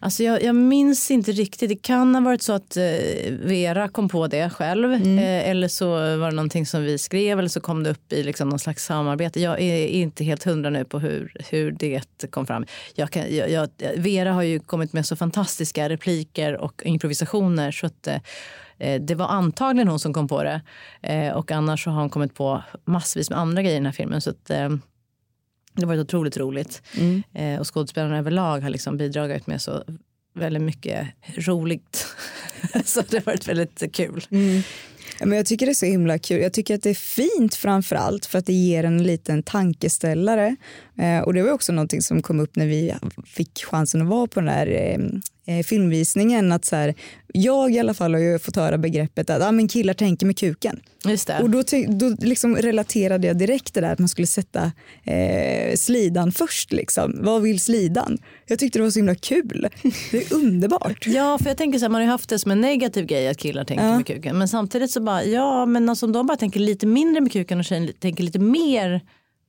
Alltså 0.00 0.22
jag, 0.22 0.42
jag, 0.42 0.54
minns 0.56 1.10
inte 1.10 1.32
riktigt. 1.32 1.68
Det 1.68 1.82
kan 1.82 2.14
ha 2.14 2.22
varit 2.22 2.42
så 2.42 2.52
att 2.52 2.76
eh, 2.76 2.82
Vera 3.30 3.88
kom 3.88 4.08
på 4.08 4.26
det 4.26 4.50
själv. 4.50 4.92
Mm. 4.92 5.18
Eh, 5.18 5.50
eller 5.50 5.68
så 5.68 5.88
var 5.90 6.30
det 6.30 6.36
någonting 6.36 6.66
som 6.66 6.82
vi 6.82 6.98
skrev 6.98 7.38
eller 7.38 7.48
så 7.48 7.60
kom 7.60 7.82
det 7.82 7.90
upp 7.90 8.12
i 8.12 8.22
liksom 8.22 8.48
någon 8.48 8.58
slags 8.58 8.84
samarbete. 8.84 9.40
Jag 9.40 9.60
är 9.60 9.86
inte 9.86 10.24
helt 10.24 10.44
hundra 10.44 10.70
nu 10.70 10.84
på 10.84 10.98
hur, 10.98 11.32
hur 11.50 11.70
det 11.70 12.30
kom 12.30 12.46
fram. 12.46 12.66
Jag 12.94 13.10
kan, 13.10 13.36
jag, 13.36 13.68
Vera 13.96 14.32
har 14.32 14.42
ju 14.42 14.60
kommit 14.60 14.92
med 14.92 15.06
så 15.06 15.16
fantastiska 15.16 15.88
repliker 15.88 16.56
och 16.56 16.82
improvisationer 16.84 17.70
så 17.70 17.86
att 17.86 18.06
eh, 18.06 19.00
det 19.00 19.14
var 19.14 19.26
antagligen 19.26 19.88
hon 19.88 19.98
som 19.98 20.14
kom 20.14 20.28
på 20.28 20.42
det. 20.42 20.62
Och 21.34 21.50
annars 21.50 21.84
så 21.84 21.90
har 21.90 22.00
hon 22.00 22.10
kommit 22.10 22.34
på 22.34 22.62
massvis 22.84 23.30
med 23.30 23.38
andra 23.38 23.62
grejer 23.62 23.74
i 23.74 23.78
den 23.78 23.86
här 23.86 23.92
filmen. 23.92 24.20
Så 24.20 24.30
att, 24.30 24.50
det 25.74 25.82
har 25.82 25.86
varit 25.86 26.00
otroligt 26.00 26.36
roligt. 26.36 26.82
Mm. 26.98 27.22
Eh, 27.34 27.60
och 27.60 27.74
skådespelarna 27.74 28.18
överlag 28.18 28.60
har 28.60 28.70
liksom 28.70 28.96
bidragit 28.96 29.46
med 29.46 29.62
så 29.62 29.84
väldigt 30.34 30.62
mycket 30.62 31.08
roligt. 31.36 32.06
så 32.84 33.02
det 33.08 33.16
har 33.16 33.24
varit 33.24 33.48
väldigt 33.48 33.82
kul. 33.92 34.26
Mm. 34.30 34.62
men 35.20 35.32
jag 35.32 35.46
tycker 35.46 35.66
det 35.66 35.72
är 35.72 35.74
så 35.74 35.86
himla 35.86 36.18
kul. 36.18 36.42
Jag 36.42 36.52
tycker 36.52 36.74
att 36.74 36.82
det 36.82 36.90
är 36.90 36.94
fint 36.94 37.54
framför 37.54 37.96
allt 37.96 38.26
för 38.26 38.38
att 38.38 38.46
det 38.46 38.52
ger 38.52 38.84
en 38.84 39.02
liten 39.02 39.42
tankeställare. 39.42 40.56
Eh, 40.98 41.18
och 41.18 41.34
det 41.34 41.42
var 41.42 41.52
också 41.52 41.72
någonting 41.72 42.02
som 42.02 42.22
kom 42.22 42.40
upp 42.40 42.56
när 42.56 42.66
vi 42.66 42.94
fick 43.26 43.64
chansen 43.64 44.02
att 44.02 44.08
vara 44.08 44.26
på 44.26 44.40
den 44.40 44.48
här 44.48 44.66
eh, 44.66 44.98
eh, 45.50 45.62
filmvisningen 45.62 46.52
att 46.52 46.64
så 46.64 46.76
här, 46.76 46.94
jag 47.32 47.74
i 47.74 47.78
alla 47.78 47.94
fall 47.94 48.14
har 48.14 48.20
ju 48.20 48.38
fått 48.38 48.56
höra 48.56 48.78
begreppet 48.78 49.30
att 49.30 49.42
ah, 49.42 49.52
men 49.52 49.68
killar 49.68 49.94
tänker 49.94 50.26
med 50.26 50.38
kuken. 50.38 50.80
Just 51.04 51.26
det. 51.26 51.42
Och 51.42 51.50
då, 51.50 51.62
då 51.88 52.16
liksom 52.18 52.56
relaterade 52.56 53.26
jag 53.26 53.38
direkt 53.38 53.74
det 53.74 53.80
där 53.80 53.92
att 53.92 53.98
man 53.98 54.08
skulle 54.08 54.26
sätta 54.26 54.72
eh, 55.04 55.76
slidan 55.76 56.32
först. 56.32 56.72
Liksom. 56.72 57.18
Vad 57.20 57.42
vill 57.42 57.60
slidan? 57.60 58.18
Jag 58.46 58.58
tyckte 58.58 58.78
det 58.78 58.82
var 58.82 58.90
så 58.90 58.98
himla 58.98 59.14
kul. 59.14 59.68
Det 60.10 60.16
är 60.16 60.34
underbart. 60.34 61.06
ja, 61.06 61.38
för 61.38 61.50
jag 61.50 61.56
tänker 61.56 61.78
så 61.78 61.84
här, 61.84 61.90
man 61.90 62.00
har 62.00 62.06
ju 62.06 62.10
haft 62.10 62.28
det 62.28 62.38
som 62.38 62.50
en 62.50 62.60
negativ 62.60 63.06
grej 63.06 63.28
att 63.28 63.38
killar 63.38 63.64
tänker 63.64 63.84
ja. 63.84 63.96
med 63.96 64.06
kuken. 64.06 64.38
Men 64.38 64.48
samtidigt 64.48 64.90
så 64.90 65.00
bara, 65.00 65.24
ja 65.24 65.66
men 65.66 65.88
alltså 65.88 66.06
om 66.06 66.12
de 66.12 66.26
bara 66.26 66.36
tänker 66.36 66.60
lite 66.60 66.86
mindre 66.86 67.20
med 67.20 67.32
kuken 67.32 67.58
och 67.58 67.64
tjejen 67.64 67.92
tänker 68.00 68.24
lite 68.24 68.38
mer 68.38 69.00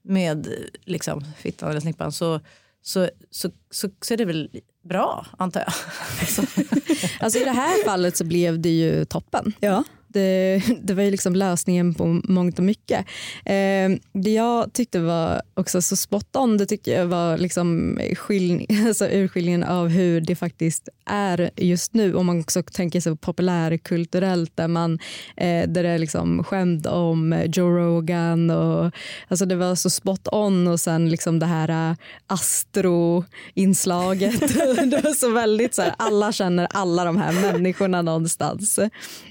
med 0.03 0.47
liksom, 0.85 1.25
fittan 1.37 1.69
eller 1.69 1.79
snippan 1.79 2.11
så, 2.11 2.39
så, 2.81 3.09
så, 3.29 3.49
så, 3.71 3.89
så 4.01 4.13
är 4.13 4.17
det 4.17 4.25
väl 4.25 4.49
bra, 4.81 5.25
antar 5.37 5.59
jag. 5.59 5.73
alltså, 7.19 7.39
I 7.39 7.43
det 7.43 7.51
här 7.51 7.85
fallet 7.85 8.17
så 8.17 8.23
blev 8.23 8.59
det 8.59 8.69
ju 8.69 9.05
toppen. 9.05 9.53
Ja. 9.59 9.83
Det, 10.13 10.61
det 10.83 10.93
var 10.93 11.03
ju 11.03 11.11
liksom 11.11 11.35
lösningen 11.35 11.93
på 11.93 12.21
mångt 12.23 12.59
och 12.59 12.65
mycket. 12.65 13.05
Eh, 13.45 13.89
det 14.13 14.31
jag 14.31 14.73
tyckte 14.73 14.99
var 14.99 15.41
också 15.53 15.81
så 15.81 15.95
spot 15.95 16.35
on, 16.35 16.57
det 16.57 16.65
tyckte 16.65 16.91
jag 16.91 17.05
var 17.05 17.37
liksom 17.37 17.99
skill 18.15 18.65
alltså 18.87 19.07
urskiljningen 19.07 19.63
av 19.63 19.87
hur 19.87 20.21
det 20.21 20.35
faktiskt 20.35 20.89
är 21.05 21.49
just 21.55 21.93
nu. 21.93 22.15
Om 22.15 22.25
man 22.25 22.39
också 22.39 22.63
tänker 22.63 23.01
sig 23.01 23.17
populärkulturellt 23.17 24.51
där, 24.55 24.67
man, 24.67 24.93
eh, 25.37 25.69
där 25.69 25.83
det 25.83 25.89
är 25.89 25.99
liksom 25.99 26.43
skämt 26.43 26.85
om 26.85 27.43
Joe 27.53 27.69
Rogan. 27.69 28.49
Och, 28.49 28.91
alltså 29.27 29.45
det 29.45 29.55
var 29.55 29.75
så 29.75 29.89
spot 29.89 30.27
on 30.31 30.67
och 30.67 30.79
sen 30.79 31.09
liksom 31.09 31.39
det 31.39 31.45
här 31.45 31.89
eh, 31.89 31.95
astroinslaget. 32.27 34.41
Det 34.91 35.01
var 35.03 35.13
så 35.13 35.31
väldigt 35.31 35.75
så 35.75 35.81
här, 35.81 35.93
alla 35.97 36.31
känner 36.31 36.67
alla 36.71 37.03
de 37.03 37.17
här 37.17 37.31
människorna 37.31 38.01
någonstans. 38.01 38.79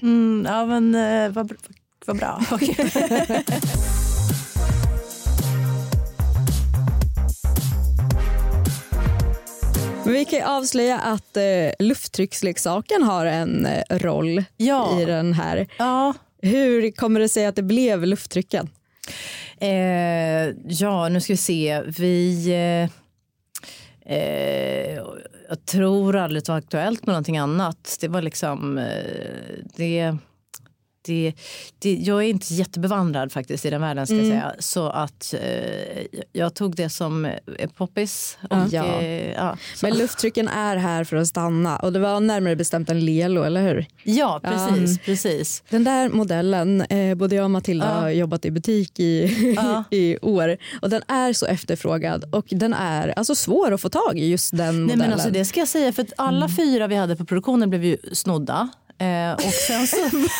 Mm, 0.01 0.45
ja, 0.49 0.65
men 0.79 0.95
eh, 0.95 1.31
vad, 1.31 1.53
vad 2.05 2.17
bra. 2.17 2.41
Men 10.03 10.13
vi 10.13 10.25
kan 10.25 10.43
avslöja 10.43 10.99
att 10.99 11.37
eh, 11.37 11.43
lufttrycksleksaken 11.79 13.03
har 13.03 13.25
en 13.25 13.65
eh, 13.65 13.83
roll 13.89 14.43
ja. 14.57 15.01
i 15.01 15.05
den 15.05 15.33
här. 15.33 15.67
Ja. 15.77 16.13
Hur 16.41 16.91
kommer 16.91 17.19
det 17.19 17.29
sig 17.29 17.45
att 17.45 17.55
det 17.55 17.63
blev 17.63 18.05
lufttrycken? 18.05 18.69
Eh, 19.57 19.69
ja, 20.67 21.09
nu 21.09 21.21
ska 21.21 21.33
vi 21.33 21.37
se. 21.37 21.81
Vi... 21.81 22.47
Eh, 22.49 24.13
eh 24.15 24.99
jag 25.49 25.65
tror 25.65 26.15
aldrig 26.15 26.43
det 26.43 26.49
var 26.49 26.57
aktuellt 26.57 27.05
med 27.05 27.13
någonting 27.13 27.37
annat. 27.37 27.97
Det 28.01 28.07
var 28.07 28.21
liksom... 28.21 28.77
Eh, 28.77 28.85
det 29.75 30.17
det, 31.01 31.33
det, 31.79 31.93
jag 31.93 32.17
är 32.17 32.29
inte 32.29 32.53
jättebevandrad 32.53 33.31
faktiskt 33.31 33.65
i 33.65 33.69
den 33.69 33.81
världen. 33.81 34.07
Ska 34.07 34.15
mm. 34.15 34.29
säga. 34.29 34.55
Så 34.59 34.89
att 34.89 35.33
eh, 35.41 36.21
jag 36.31 36.53
tog 36.53 36.75
det 36.75 36.89
som 36.89 37.25
är 37.25 37.67
poppis. 37.67 38.37
Och, 38.49 38.57
ja. 38.71 39.01
Eh, 39.01 39.31
ja, 39.31 39.57
Men 39.81 39.97
lufttrycken 39.97 40.47
är 40.47 40.77
här 40.77 41.03
för 41.03 41.17
att 41.17 41.27
stanna 41.27 41.77
och 41.77 41.93
det 41.93 41.99
var 41.99 42.19
närmare 42.19 42.55
bestämt 42.55 42.89
en 42.89 43.05
Lelo, 43.05 43.43
eller 43.43 43.61
hur? 43.61 43.85
Ja, 44.03 44.39
precis. 44.43 44.91
Um, 44.91 44.97
precis. 45.05 45.63
Den 45.69 45.83
där 45.83 46.09
modellen, 46.09 46.81
eh, 46.81 47.15
både 47.15 47.35
jag 47.35 47.43
och 47.43 47.51
Matilda 47.51 47.85
ja. 47.85 47.91
har 47.91 48.09
jobbat 48.09 48.45
i 48.45 48.51
butik 48.51 48.99
i, 48.99 49.35
i 49.89 50.17
år 50.21 50.57
och 50.81 50.89
den 50.89 51.01
är 51.07 51.33
så 51.33 51.45
efterfrågad 51.45 52.25
och 52.31 52.45
den 52.49 52.73
är 52.73 53.13
alltså 53.17 53.35
svår 53.35 53.71
att 53.71 53.81
få 53.81 53.89
tag 53.89 54.19
i 54.19 54.29
just 54.29 54.57
den 54.57 54.67
modellen. 54.67 54.87
Nej, 54.87 54.97
men 54.97 55.13
alltså, 55.13 55.29
det 55.29 55.45
ska 55.45 55.59
jag 55.59 55.67
säga 55.67 55.93
för 55.93 56.05
alla 56.17 56.45
mm. 56.45 56.55
fyra 56.55 56.87
vi 56.87 56.95
hade 56.95 57.15
på 57.15 57.25
produktionen 57.25 57.69
blev 57.69 57.85
ju 57.85 57.97
snodda. 58.13 58.69
Eh, 59.01 59.33
och 59.33 59.53
sen 59.53 59.87
så, 59.87 59.97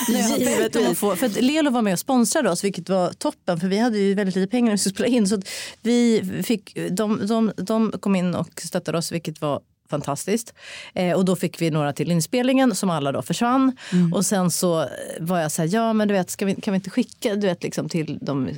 Givetvis. 0.37 0.99
Få, 0.99 1.15
för 1.15 1.25
att 1.25 1.41
Lelo 1.41 1.71
var 1.71 1.81
med 1.81 1.93
och 1.93 1.99
sponsrade 1.99 2.49
oss 2.49 2.63
vilket 2.63 2.89
var 2.89 3.13
toppen 3.13 3.59
för 3.59 3.67
vi 3.67 3.77
hade 3.77 3.97
ju 3.97 4.13
väldigt 4.13 4.35
lite 4.35 4.51
pengar 4.51 4.65
när 4.65 4.71
vi 4.71 4.77
skulle 4.77 4.93
spela 4.93 5.07
in. 5.07 5.27
Så 5.27 5.41
vi 5.81 6.23
fick, 6.43 6.77
de, 6.91 7.27
de, 7.27 7.51
de 7.57 7.91
kom 7.99 8.15
in 8.15 8.35
och 8.35 8.61
stöttade 8.61 8.97
oss 8.97 9.11
vilket 9.11 9.41
var 9.41 9.61
fantastiskt. 9.91 10.53
Eh, 10.93 11.13
och 11.17 11.25
då 11.25 11.35
fick 11.35 11.61
vi 11.61 11.71
några 11.71 11.93
till 11.93 12.11
inspelningen 12.11 12.75
som 12.75 12.89
alla 12.89 13.11
då 13.11 13.21
försvann. 13.21 13.77
Mm. 13.93 14.13
Och 14.13 14.25
sen 14.25 14.51
så 14.51 14.87
var 15.19 15.39
jag 15.39 15.51
så 15.51 15.61
här, 15.61 15.69
ja 15.73 15.93
men 15.93 16.07
du 16.07 16.13
vet, 16.13 16.29
ska 16.29 16.45
vi, 16.45 16.55
kan 16.55 16.71
vi 16.71 16.75
inte 16.75 16.89
skicka 16.89 17.35
du 17.35 17.47
vet, 17.47 17.63
liksom, 17.63 17.89
till 17.89 18.17
dem? 18.21 18.49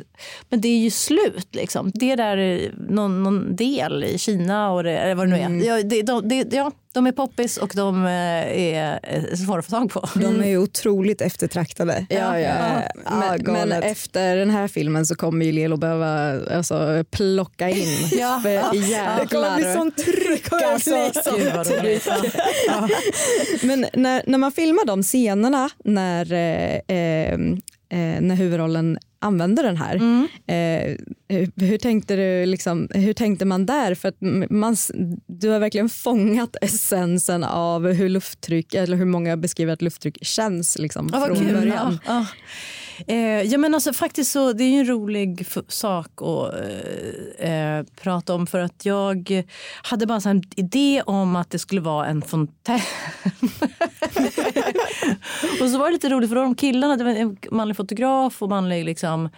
Men 0.49 0.61
det 0.61 0.67
är 0.67 0.77
ju 0.77 0.91
slut 0.91 1.47
liksom. 1.55 1.91
Det 1.93 2.11
är 2.11 2.17
där 2.17 2.71
någon, 2.89 3.23
någon 3.23 3.55
del 3.55 4.03
i 4.03 4.17
Kina 4.17 4.71
och 4.71 4.83
det, 4.83 4.97
eller 4.97 5.15
vad 5.15 5.27
det 5.27 5.31
nu 5.31 5.37
är. 5.37 5.45
Mm. 5.45 5.67
Ja, 5.67 5.83
det, 5.83 6.01
de, 6.01 6.29
det, 6.29 6.53
ja, 6.53 6.71
de 6.93 7.08
är 7.08 7.12
poppis 7.12 7.58
och 7.58 7.71
de 7.75 8.06
eh, 8.06 8.12
är 8.12 9.36
svåra 9.36 9.60
att 9.60 9.65
få 9.65 9.71
tag 9.71 9.91
på. 9.91 10.10
De 10.15 10.43
är 10.43 10.58
otroligt 10.58 11.21
eftertraktade. 11.21 12.06
Ja, 12.10 12.39
ja. 12.39 12.82
ja. 13.06 13.38
Men, 13.45 13.53
men, 13.53 13.71
efter 13.71 14.36
den 14.36 14.49
här 14.49 14.67
filmen 14.67 15.06
så 15.06 15.15
kommer 15.15 15.45
ju 15.45 15.51
Lelo 15.51 15.77
behöva 15.77 16.41
alltså, 16.56 17.03
plocka 17.12 17.69
in. 17.69 18.10
ja. 18.12 18.41
Jävlar. 18.45 19.19
Det 19.19 19.27
kommer 19.27 19.56
bli 19.56 19.73
sån 19.73 19.91
tryck. 19.91 20.53
Alltså. 20.53 20.89
men 23.62 23.86
när, 23.93 24.23
när 24.27 24.38
man 24.38 24.51
filmar 24.51 24.86
de 24.86 25.03
scenerna 25.03 25.69
när, 25.84 26.34
eh, 26.34 26.97
eh, 26.97 27.34
eh 27.34 28.21
när 28.21 28.36
huvudrollen 28.36 28.97
använder 29.23 29.63
den 29.63 29.77
här. 29.77 29.95
Mm. 29.95 30.27
Eh, 30.47 30.97
hur, 31.55 31.77
tänkte 31.77 32.15
du, 32.15 32.45
liksom, 32.45 32.88
hur 32.91 33.13
tänkte 33.13 33.45
man 33.45 33.65
där? 33.65 33.95
För 33.95 34.09
att 34.09 34.17
man, 34.49 34.75
du 35.27 35.49
har 35.49 35.59
verkligen 35.59 35.89
fångat 35.89 36.55
essensen 36.62 37.43
av 37.43 37.91
hur 37.91 38.09
lufttryck, 38.09 38.73
eller 38.73 38.97
hur 38.97 39.05
många 39.05 39.38
beskriver 39.38 39.73
att 39.73 39.81
lufttryck 39.81 40.17
känns 40.21 40.77
liksom, 40.77 41.09
ah, 41.13 41.25
från 41.25 41.39
kul. 41.39 41.53
början. 41.53 41.99
Ja, 42.05 42.12
ja. 42.13 42.25
Eh, 43.07 43.41
ja, 43.41 43.57
men 43.57 43.73
alltså, 43.73 43.93
faktiskt 43.93 44.31
så, 44.31 44.53
det 44.53 44.63
är 44.63 44.79
en 44.79 44.88
rolig 44.88 45.45
sak 45.67 46.21
att 46.21 46.53
eh, 47.39 47.77
eh, 47.77 47.86
prata 48.01 48.33
om 48.33 48.47
för 48.47 48.59
att 48.59 48.86
jag 48.86 49.43
hade 49.83 50.05
bara 50.05 50.29
en 50.29 50.43
idé 50.55 51.01
om 51.05 51.36
att 51.36 51.49
det 51.49 51.59
skulle 51.59 51.81
vara 51.81 52.07
en 52.07 52.21
fontän. 52.21 52.79
och 55.61 55.69
så 55.69 55.77
var 55.77 55.85
det 55.85 55.93
lite 55.93 56.09
roligt 56.09 56.29
för 56.29 56.35
de 56.35 56.55
killarna, 56.55 56.97
det 56.97 57.03
var 57.03 57.11
en 57.11 57.37
manlig 57.51 57.77
fotograf 57.77 58.41
och 58.41 58.49
manlig 58.49 58.85
liksom, 58.85 59.29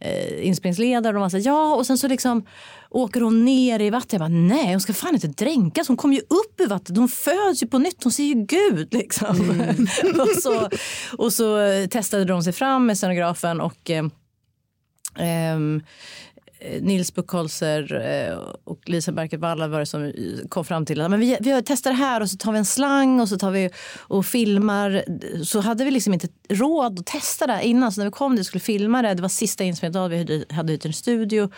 eh, 0.00 0.46
inspelningsledare 0.46 1.20
och 1.20 1.30
de 1.30 1.40
ja 1.40 1.74
och 1.74 1.86
sen 1.86 1.98
så 1.98 2.08
liksom 2.08 2.46
åker 2.90 3.20
hon 3.20 3.44
ner 3.44 3.80
i 3.80 3.90
vattnet. 3.90 4.12
Jag 4.12 4.20
bara, 4.20 4.28
nej 4.28 4.70
hon 4.70 4.80
ska 4.80 4.92
fan 4.92 5.14
inte 5.14 5.26
dränkas, 5.26 5.88
hon 5.88 5.96
kommer 5.96 6.14
ju 6.14 6.20
upp 6.20 6.60
ur 6.60 6.66
vattnet, 6.66 6.98
hon 6.98 7.08
föds 7.08 7.62
ju 7.62 7.66
på 7.66 7.78
nytt, 7.78 8.04
hon 8.04 8.12
ser 8.12 8.24
ju 8.24 8.34
Gud 8.34 8.94
liksom. 8.94 9.62
och, 10.20 10.42
så, 10.42 10.68
och 11.18 11.32
så 11.32 11.58
testade 11.90 12.24
de 12.24 12.42
sig 12.42 12.52
fram 12.52 12.86
med 12.86 12.98
scenografen 12.98 13.60
och 13.60 13.90
eh, 13.90 14.04
ehm, 15.18 15.82
Nils 16.80 17.14
Buchholzer 17.14 17.94
eh, 17.94 18.38
och 18.64 18.88
Lisa 18.88 19.12
Berket 19.12 19.40
var 19.40 19.78
det 19.78 19.86
som 19.86 20.12
kom 20.48 20.64
fram 20.64 20.86
till 20.86 21.00
att 21.00 21.10
men 21.10 21.20
vi, 21.20 21.36
vi 21.40 21.62
testar 21.66 21.90
det 21.90 21.96
här 21.96 22.20
och 22.20 22.30
så 22.30 22.36
tar 22.36 22.52
vi 22.52 22.58
en 22.58 22.64
slang 22.64 23.20
och 23.20 23.28
så 23.28 23.38
tar 23.38 23.50
vi 23.50 23.70
och 23.96 24.26
filmar. 24.26 25.04
Så 25.44 25.60
hade 25.60 25.84
vi 25.84 25.90
liksom 25.90 26.14
inte 26.14 26.28
råd 26.48 26.98
att 26.98 27.06
testa 27.06 27.46
det 27.46 27.64
innan. 27.64 27.92
Så 27.92 28.00
när 28.00 28.06
vi 28.06 28.10
kom 28.10 28.32
dit 28.32 28.40
och 28.40 28.46
skulle 28.46 28.60
filma 28.60 29.02
det, 29.02 29.14
det 29.14 29.22
var 29.22 29.28
sista 29.28 29.64
inspelningen, 29.64 30.26
vi 30.26 30.44
hade 30.50 30.72
hyrt 30.72 30.84
en 30.84 30.92
studio. 30.92 31.50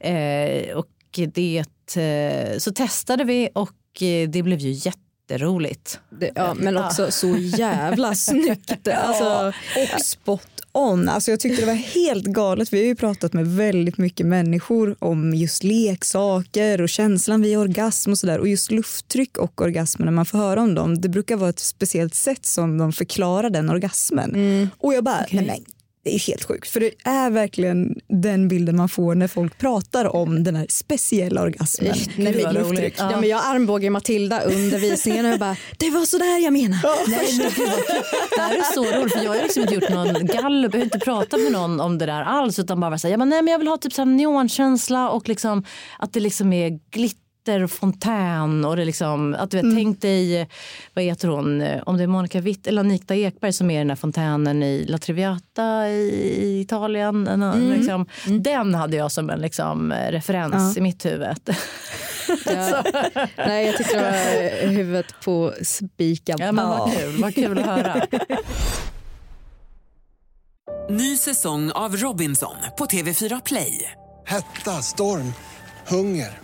Eh, 0.00 0.76
och 0.76 0.88
det, 1.34 1.64
eh, 1.96 2.58
så 2.58 2.72
testade 2.72 3.24
vi 3.24 3.48
och 3.54 4.02
eh, 4.02 4.28
det 4.28 4.42
blev 4.42 4.58
ju 4.58 4.70
jätteroligt. 4.70 6.00
Det, 6.10 6.30
ja, 6.34 6.54
men 6.54 6.76
också 6.76 7.10
så 7.10 7.36
jävla 7.36 8.14
snyggt. 8.14 8.88
Alltså, 8.88 9.52
och 9.94 10.00
spot 10.00 10.53
on. 10.74 11.08
Alltså 11.08 11.30
jag 11.30 11.40
tyckte 11.40 11.62
det 11.62 11.66
var 11.66 11.74
helt 11.74 12.24
galet. 12.24 12.72
Vi 12.72 12.78
har 12.78 12.84
ju 12.86 12.94
pratat 12.94 13.32
med 13.32 13.46
väldigt 13.46 13.98
mycket 13.98 14.26
människor 14.26 14.96
om 14.98 15.34
just 15.34 15.64
leksaker 15.64 16.80
och 16.80 16.88
känslan 16.88 17.42
vid 17.42 17.58
orgasm 17.58 18.10
och 18.10 18.18
sådär. 18.18 18.38
Och 18.38 18.48
just 18.48 18.70
lufttryck 18.70 19.38
och 19.38 19.60
orgasmer 19.60 20.04
när 20.04 20.12
man 20.12 20.26
får 20.26 20.38
höra 20.38 20.62
om 20.62 20.74
dem. 20.74 21.00
Det 21.00 21.08
brukar 21.08 21.36
vara 21.36 21.50
ett 21.50 21.60
speciellt 21.60 22.14
sätt 22.14 22.46
som 22.46 22.78
de 22.78 22.92
förklarar 22.92 23.50
den 23.50 23.70
orgasmen. 23.70 24.34
Mm. 24.34 24.68
Och 24.78 24.94
jag 24.94 25.04
bara, 25.04 25.22
okay. 25.24 25.40
nej 25.40 25.46
men 25.46 25.73
det 26.04 26.14
är 26.14 26.18
helt 26.18 26.44
sjukt, 26.44 26.68
för 26.68 26.80
det 26.80 26.90
är 27.04 27.30
verkligen 27.30 27.94
den 28.08 28.48
bilden 28.48 28.76
man 28.76 28.88
får 28.88 29.14
när 29.14 29.28
folk 29.28 29.58
pratar 29.58 30.16
om 30.16 30.44
den 30.44 30.56
här 30.56 30.66
speciella 30.68 31.42
orgasmen. 31.42 31.94
När 32.16 32.32
vi. 32.32 32.42
Ja. 32.96 33.10
Ja, 33.10 33.20
men 33.20 33.28
jag 33.28 33.40
armbågar 33.44 33.90
Matilda 33.90 34.40
under 34.40 34.78
visningen 34.78 35.26
och 35.26 35.32
jag 35.32 35.40
bara, 35.40 35.56
det 35.78 35.90
var 35.90 36.04
så 36.04 36.18
där 36.18 36.44
jag 36.44 36.52
menade. 36.52 36.80
Ja. 36.82 36.96
Nej, 37.06 37.38
men 37.38 37.50
det 38.30 38.40
här 38.40 38.56
är 38.56 38.74
så 38.74 38.84
roligt, 38.84 39.12
för 39.12 39.24
jag 39.24 39.30
har 39.30 39.42
liksom 39.42 39.62
inte 39.62 39.74
gjort 39.74 39.90
någon 39.90 40.26
gallup, 40.26 40.74
jag 40.74 40.80
har 40.80 40.84
inte 40.84 40.98
pratat 40.98 41.40
med 41.40 41.52
någon 41.52 41.80
om 41.80 41.98
det 41.98 42.06
där 42.06 42.22
alls, 42.22 42.58
utan 42.58 42.80
bara 42.80 42.98
säga, 42.98 43.12
ja, 43.12 43.18
men 43.18 43.28
nej, 43.28 43.42
men 43.42 43.52
jag 43.52 43.58
vill 43.58 43.68
ha 43.68 43.76
typ 43.76 43.92
så 43.92 44.04
neonkänsla 44.04 45.10
och 45.10 45.28
liksom, 45.28 45.64
att 45.98 46.12
det 46.12 46.20
liksom 46.20 46.52
är 46.52 46.70
glitter 46.90 47.23
fontän 47.68 48.64
och 48.64 48.76
det 48.76 48.84
liksom, 48.84 49.34
att 49.38 49.50
du 49.50 49.56
vet, 49.56 49.64
mm. 49.64 49.76
tänk 49.76 50.00
dig, 50.00 50.48
vad 50.94 51.04
heter 51.04 51.28
hon, 51.28 51.64
om 51.86 51.96
det 51.96 52.02
är 52.02 52.06
Monica 52.06 52.40
Witt 52.40 52.66
eller 52.66 52.80
Anita 52.80 53.14
Ekberg 53.14 53.52
som 53.52 53.70
är 53.70 53.78
den 53.78 53.88
där 53.88 53.96
fontänen 53.96 54.62
i 54.62 54.84
La 54.88 54.98
Triviata 54.98 55.88
i 55.88 56.60
Italien. 56.60 57.28
Mm. 57.28 57.70
Liksom, 57.70 58.06
mm. 58.26 58.42
Den 58.42 58.74
hade 58.74 58.96
jag 58.96 59.12
som 59.12 59.30
en 59.30 59.40
liksom, 59.40 59.92
referens 59.92 60.76
ja. 60.76 60.78
i 60.78 60.82
mitt 60.82 61.06
huvud. 61.06 61.36
Ja. 62.46 62.82
Nej, 63.36 63.66
jag 63.66 63.76
tyckte 63.76 63.96
det 63.96 64.02
var 64.02 64.68
huvudet 64.68 65.14
på 65.24 65.52
spiken. 65.62 66.36
Ja, 66.40 66.52
men 66.52 66.68
vad 66.68 66.92
kul, 66.92 67.22
vad 67.22 67.34
kul 67.34 67.58
att 67.58 67.66
höra. 67.66 68.06
Ny 70.90 71.16
säsong 71.16 71.70
av 71.70 71.96
Robinson 71.96 72.56
på 72.78 72.84
TV4 72.84 73.42
Play. 73.44 73.90
Hetta, 74.26 74.70
storm, 74.70 75.32
hunger. 75.86 76.43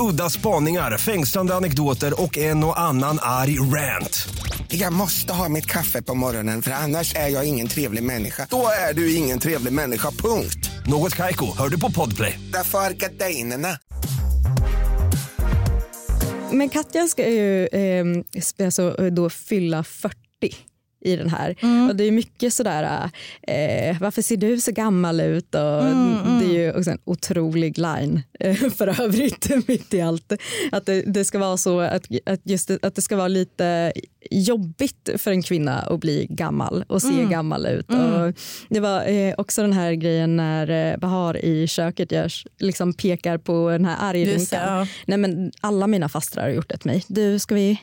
Udda 0.00 0.30
spaningar, 0.30 0.98
fängslande 0.98 1.54
anekdoter 1.54 2.22
och 2.22 2.38
en 2.38 2.64
och 2.64 2.80
annan 2.80 3.18
arg 3.22 3.58
rant. 3.60 4.28
Jag 4.68 4.92
måste 4.92 5.32
ha 5.32 5.48
mitt 5.48 5.66
kaffe 5.66 6.02
på 6.02 6.14
morgonen 6.14 6.62
för 6.62 6.70
annars 6.70 7.14
är 7.14 7.28
jag 7.28 7.48
ingen 7.48 7.68
trevlig 7.68 8.02
människa. 8.02 8.46
Då 8.50 8.66
är 8.90 8.94
du 8.94 9.14
ingen 9.14 9.38
trevlig 9.38 9.72
människa, 9.72 10.10
punkt. 10.10 10.70
Något 10.86 11.16
kajko, 11.16 11.46
hör 11.58 11.68
du 11.68 11.80
på 11.80 11.92
podplay. 11.92 12.40
Därför 12.52 12.78
är 12.78 12.90
gardinerna. 12.90 13.78
Men 16.52 16.68
Katja 16.68 17.08
ska 17.08 17.28
ju 17.28 17.66
eh, 17.66 18.04
alltså, 18.64 19.10
då 19.10 19.30
fylla 19.30 19.84
40 19.84 20.16
i 21.04 21.16
den 21.16 21.28
här. 21.28 21.54
Mm. 21.60 21.88
Och 21.88 21.96
Det 21.96 22.04
är 22.04 22.12
mycket 22.12 22.54
sådär, 22.54 23.10
eh, 23.42 23.96
varför 24.00 24.22
ser 24.22 24.36
du 24.36 24.60
så 24.60 24.72
gammal 24.72 25.20
ut? 25.20 25.54
Och 25.54 25.82
mm, 25.82 26.16
mm. 26.26 26.38
Det 26.38 26.44
är 26.44 26.64
ju 26.64 26.72
också 26.72 26.90
en 26.90 26.98
otrolig 27.04 27.78
line 27.78 28.22
eh, 28.40 28.54
för 28.54 29.02
övrigt 29.02 29.50
mitt 29.68 29.94
i 29.94 30.00
allt. 30.00 30.32
Att 30.72 30.86
det, 30.86 31.02
det, 31.02 31.24
ska 31.24 31.38
vara 31.38 31.56
så 31.56 31.80
att, 31.80 32.06
att, 32.26 32.40
just 32.44 32.70
att 32.70 32.94
det 32.94 33.02
ska 33.02 33.16
vara 33.16 33.28
lite 33.28 33.92
jobbigt 34.30 35.08
för 35.16 35.30
en 35.30 35.42
kvinna 35.42 35.78
att 35.78 36.00
bli 36.00 36.26
gammal 36.30 36.84
och 36.88 37.02
se 37.02 37.08
mm. 37.08 37.30
gammal 37.30 37.66
ut. 37.66 37.90
Mm. 37.90 38.12
Och 38.12 38.34
det 38.68 38.80
var 38.80 39.08
eh, 39.08 39.34
också 39.38 39.62
den 39.62 39.72
här 39.72 39.92
grejen 39.92 40.36
när 40.36 40.92
eh, 40.92 40.98
Bahar 40.98 41.44
i 41.44 41.66
köket 41.66 42.12
görs, 42.12 42.46
liksom 42.58 42.92
pekar 42.92 43.38
på 43.38 43.70
den 43.70 43.84
här 43.84 43.96
argrynkan. 44.00 44.78
Ja. 44.78 44.86
Nej 45.06 45.18
men 45.18 45.52
alla 45.60 45.86
mina 45.86 46.08
fastrar 46.08 46.42
har 46.42 46.50
gjort 46.50 46.68
det 46.68 46.78
till 46.78 46.90
mig. 46.90 47.04
Du, 47.06 47.38
ska 47.38 47.54
vi... 47.54 47.80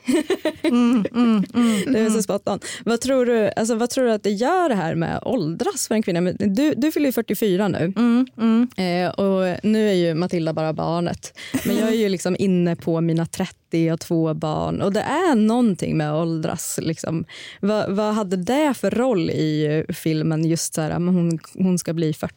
mm, 0.63 1.05
mm, 1.13 1.43
mm, 1.53 1.93
det 1.93 1.99
är 1.99 2.09
så 2.09 2.23
spot 2.23 2.47
on. 2.47 2.59
Vad 2.85 3.01
tror, 3.01 3.25
du, 3.25 3.51
alltså, 3.55 3.75
vad 3.75 3.89
tror 3.89 4.05
du 4.05 4.11
att 4.11 4.23
det 4.23 4.31
gör 4.31 4.69
det 4.69 4.75
här 4.75 4.95
med 4.95 5.19
åldras 5.21 5.87
för 5.87 5.95
en 5.95 6.03
kvinna? 6.03 6.31
Du, 6.31 6.73
du 6.77 6.91
fyller 6.91 7.05
ju 7.05 7.11
44 7.11 7.67
nu 7.67 7.93
eh, 8.77 9.09
och 9.09 9.59
nu 9.63 9.89
är 9.89 9.93
ju 9.93 10.13
Matilda 10.13 10.53
bara 10.53 10.73
barnet. 10.73 11.39
Men 11.65 11.77
jag 11.77 11.89
är 11.89 11.97
ju 11.97 12.09
liksom 12.19 12.35
inne 12.39 12.75
på 12.75 13.01
mina 13.01 13.25
30 13.25 13.58
30 13.69 13.91
och 13.91 13.99
två 13.99 14.33
barn. 14.33 14.81
Och 14.81 14.93
det 14.93 15.01
är 15.01 15.35
någonting 15.35 15.97
med 15.97 16.11
att 16.11 16.21
åldras. 16.21 16.79
Liksom. 16.81 17.25
Vad, 17.59 17.95
vad 17.95 18.13
hade 18.13 18.37
det 18.37 18.73
för 18.73 18.91
roll 18.91 19.29
i 19.29 19.65
eh, 19.65 19.95
filmen, 19.95 20.45
just 20.45 20.73
så 20.73 20.81
här, 20.81 20.91
hon, 20.91 21.39
hon 21.53 21.79
ska 21.79 21.93
bli 21.93 22.13
40? 22.13 22.35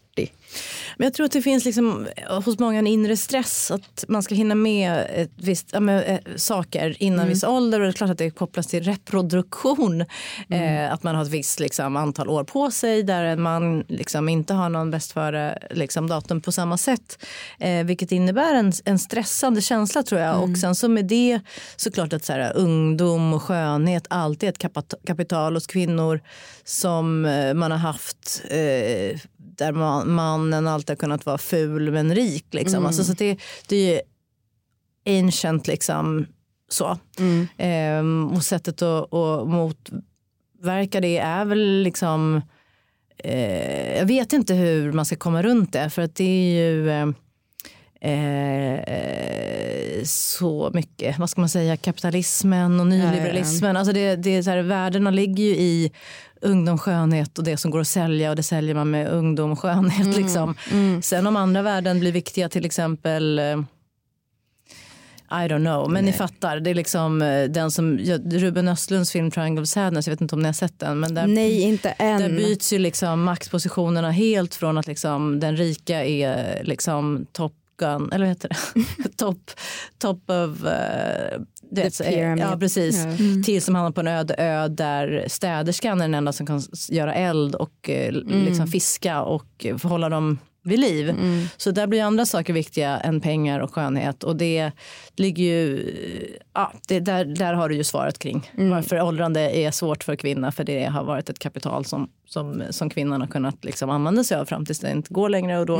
Men 0.97 1.07
jag 1.07 1.15
tror 1.15 1.27
att 1.27 1.33
det 1.33 1.43
finns 1.43 1.65
liksom, 1.65 2.09
hos 2.45 2.59
många 2.59 2.79
en 2.79 2.87
inre 2.87 3.17
stress 3.17 3.71
att 3.71 4.05
man 4.09 4.23
ska 4.23 4.35
hinna 4.35 4.55
med, 4.55 5.07
ett 5.15 5.31
visst, 5.37 5.69
ja, 5.73 5.81
med 5.81 6.11
äh, 6.11 6.37
saker 6.37 6.97
innan 6.99 7.19
mm. 7.19 7.29
viss 7.29 7.45
ålder. 7.45 7.81
Och 7.81 7.87
det 7.87 7.91
är 7.91 7.93
klart 7.93 8.11
att 8.11 8.19
det 8.19 8.31
kopplas 8.31 8.67
till 8.67 8.85
reproduktion. 8.85 10.05
Mm. 10.49 10.85
Eh, 10.85 10.93
att 10.93 11.03
man 11.03 11.15
har 11.15 11.23
ett 11.23 11.29
visst 11.29 11.61
liksom, 11.61 11.97
antal 11.97 12.29
år 12.29 12.45
på 12.45 12.71
sig 12.71 13.03
där 13.03 13.25
en 13.25 13.43
man 13.43 13.85
liksom, 13.89 14.29
inte 14.29 14.55
har 14.55 14.69
någon 14.69 14.91
bäst 14.91 15.13
före 15.13 15.59
liksom, 15.71 16.09
datum 16.09 16.41
på 16.41 16.53
samma 16.53 16.79
sätt. 16.79 17.25
Eh, 17.59 17.85
vilket 17.85 18.13
innebär 18.13 18.55
en, 18.55 18.73
en 18.85 18.99
stressande 18.99 19.61
känsla 19.61 20.03
tror 20.03 20.21
jag. 20.21 20.37
Mm. 20.37 20.51
Och 20.53 20.59
sen 20.59 20.75
så 20.75 20.89
med 20.89 21.05
det 21.05 21.41
såklart 21.77 22.13
att 22.13 22.25
så 22.25 22.33
här, 22.33 22.57
ungdom 22.57 23.35
och 23.35 23.43
skönhet 23.43 24.07
alltid 24.11 24.49
är 24.49 24.67
ett 24.67 24.75
kapital 25.07 25.55
hos 25.55 25.67
kvinnor 25.67 26.21
som 26.65 27.25
eh, 27.25 27.55
man 27.55 27.71
har 27.71 27.79
haft 27.79 28.43
eh, 28.51 29.19
där 29.63 29.73
man, 29.73 30.13
mannen 30.13 30.67
alltid 30.67 30.91
har 30.91 30.97
kunnat 30.97 31.27
vara 31.27 31.39
ful 31.39 31.91
men 31.91 32.15
rik. 32.15 32.47
Liksom. 32.51 32.77
Mm. 32.77 32.87
Alltså, 32.87 33.05
så 33.05 33.13
det, 33.13 33.41
det 33.69 33.77
är 33.77 33.95
ju 33.95 34.01
ancient 35.19 35.67
liksom 35.67 36.27
så. 36.69 36.99
Mm. 37.19 37.49
Ehm, 37.59 38.31
och 38.33 38.45
sättet 38.45 38.83
att, 38.83 39.15
att 39.15 39.49
motverka 39.49 41.01
det 41.01 41.19
är 41.19 41.45
väl 41.45 41.83
liksom 41.83 42.41
eh, 43.19 43.99
jag 43.99 44.07
vet 44.07 44.33
inte 44.33 44.55
hur 44.55 44.93
man 44.93 45.05
ska 45.05 45.17
komma 45.17 45.43
runt 45.43 45.73
det 45.73 45.91
för 45.91 46.03
att 46.03 46.15
det 46.15 46.25
är 46.25 46.55
ju 46.55 46.91
eh, 46.91 47.07
eh, 48.03 50.05
så 50.05 50.71
mycket, 50.75 51.19
vad 51.19 51.31
ska 51.31 51.41
man 51.41 51.49
säga, 51.49 51.77
kapitalismen 51.77 52.81
och 52.81 52.87
nyliberalismen. 52.87 53.69
Ja, 53.69 53.75
ja. 53.75 53.79
Alltså 53.79 53.93
det, 53.93 54.17
det 54.17 54.37
är 54.37 54.43
så 54.43 54.51
här, 54.51 54.63
värdena 54.63 55.11
ligger 55.11 55.45
ju 55.45 55.51
i 55.51 55.93
ungdom, 56.41 56.79
skönhet 56.79 57.39
och 57.39 57.45
det 57.45 57.57
som 57.57 57.71
går 57.71 57.81
att 57.81 57.89
sälja 57.89 58.31
och 58.31 58.37
det 58.37 58.43
säljer 58.43 58.75
man 58.75 58.91
med 58.91 59.09
ungdom 59.09 59.53
och 59.53 59.59
skönhet. 59.59 60.07
Mm. 60.07 60.23
Liksom. 60.23 60.55
Mm. 60.73 61.03
Sen 61.03 61.27
om 61.27 61.37
andra 61.37 61.63
värden 61.63 62.01
blir 62.01 62.13
viktiga, 62.13 62.49
till 62.49 62.65
exempel 62.65 63.39
eh, 63.39 63.59
I 65.31 65.49
don't 65.49 65.65
know, 65.65 65.91
men 65.91 66.05
Nej. 66.05 66.13
ni 66.13 66.19
fattar. 66.19 66.61
Det 66.61 66.71
är 66.71 66.75
liksom 66.75 67.23
eh, 67.23 67.45
den 67.45 67.71
som, 67.71 67.99
Ruben 68.25 68.69
Östlunds 68.69 69.13
film 69.13 69.31
Triangle 69.31 69.63
of 69.63 69.69
Sadness, 69.69 70.07
jag 70.07 70.13
vet 70.13 70.21
inte 70.21 70.35
om 70.35 70.43
ni 70.43 70.49
har 70.49 70.53
sett 70.53 70.79
den. 70.79 71.01
Men 71.01 71.15
där, 71.15 71.27
Nej, 71.27 71.61
inte 71.61 71.91
än. 71.91 72.21
Där 72.21 72.29
byts 72.29 72.73
ju 72.73 72.79
liksom 72.79 73.23
maktpositionerna 73.23 74.11
helt 74.11 74.55
från 74.55 74.79
att 74.79 74.87
liksom 74.87 75.41
den 75.41 75.57
rika 75.57 76.05
är 76.05 76.65
liksom 76.65 77.27
topp 77.33 77.55
Gun, 77.77 78.13
eller 78.13 78.25
vad 78.25 78.29
heter 78.29 78.49
det? 78.49 79.09
top, 79.17 79.51
top 79.99 80.31
of... 80.31 80.65
Uh, 80.65 81.43
det, 81.75 82.01
ja, 82.39 82.57
precis. 82.61 82.97
Yeah. 82.97 83.21
Mm. 83.21 83.43
Till 83.43 83.63
som 83.63 83.75
hamnar 83.75 83.91
på 83.91 84.01
en 84.01 84.09
öde 84.09 84.35
ö 84.39 84.69
där 84.69 85.25
städerskan 85.29 86.01
är 86.01 86.05
den 86.05 86.15
enda 86.15 86.33
som 86.33 86.47
kan 86.47 86.63
göra 86.89 87.15
eld 87.15 87.55
och 87.55 87.89
uh, 87.89 87.95
mm. 87.95 88.45
liksom 88.45 88.67
fiska 88.67 89.23
och 89.23 89.67
hålla 89.83 90.09
dem 90.09 90.39
vid 90.63 90.79
liv. 90.79 91.15
Så 91.57 91.71
där 91.71 91.87
blir 91.87 92.03
andra 92.03 92.27
saker 92.27 92.53
viktiga 92.53 92.99
än 92.99 93.21
pengar 93.21 93.61
och 93.61 93.75
skönhet. 93.75 94.25
Och 94.25 94.37
det 94.37 94.71
ligger 95.17 95.45
ju... 95.45 95.87
Ja, 96.55 96.73
det, 96.89 97.01
där, 97.01 97.25
där 97.25 97.55
har 97.55 97.69
du 97.69 97.75
ju 97.75 97.85
svaret 97.85 98.19
kring 98.19 98.51
varför 98.57 99.03
åldrande 99.03 99.41
är 99.41 99.71
svårt 99.71 100.05
för 100.05 100.17
kvinnor. 100.17 100.51
För 100.51 100.65
det 100.65 100.85
har 100.85 101.05
varit 101.05 101.31
ett 101.31 101.39
kapital 101.39 101.85
som, 101.85 102.09
som, 102.27 102.63
som 102.71 102.91
kvinnan 102.91 103.21
har 103.21 103.29
kunnat 103.29 103.65
liksom 103.65 103.91
använda 103.91 104.25
sig 104.25 104.37
av 104.37 104.45
fram 104.45 104.67
tills 104.67 104.79
det 104.81 104.91
inte 104.91 105.15
går 105.15 105.29
längre. 105.29 105.59
Och 105.59 105.67
då 105.67 105.77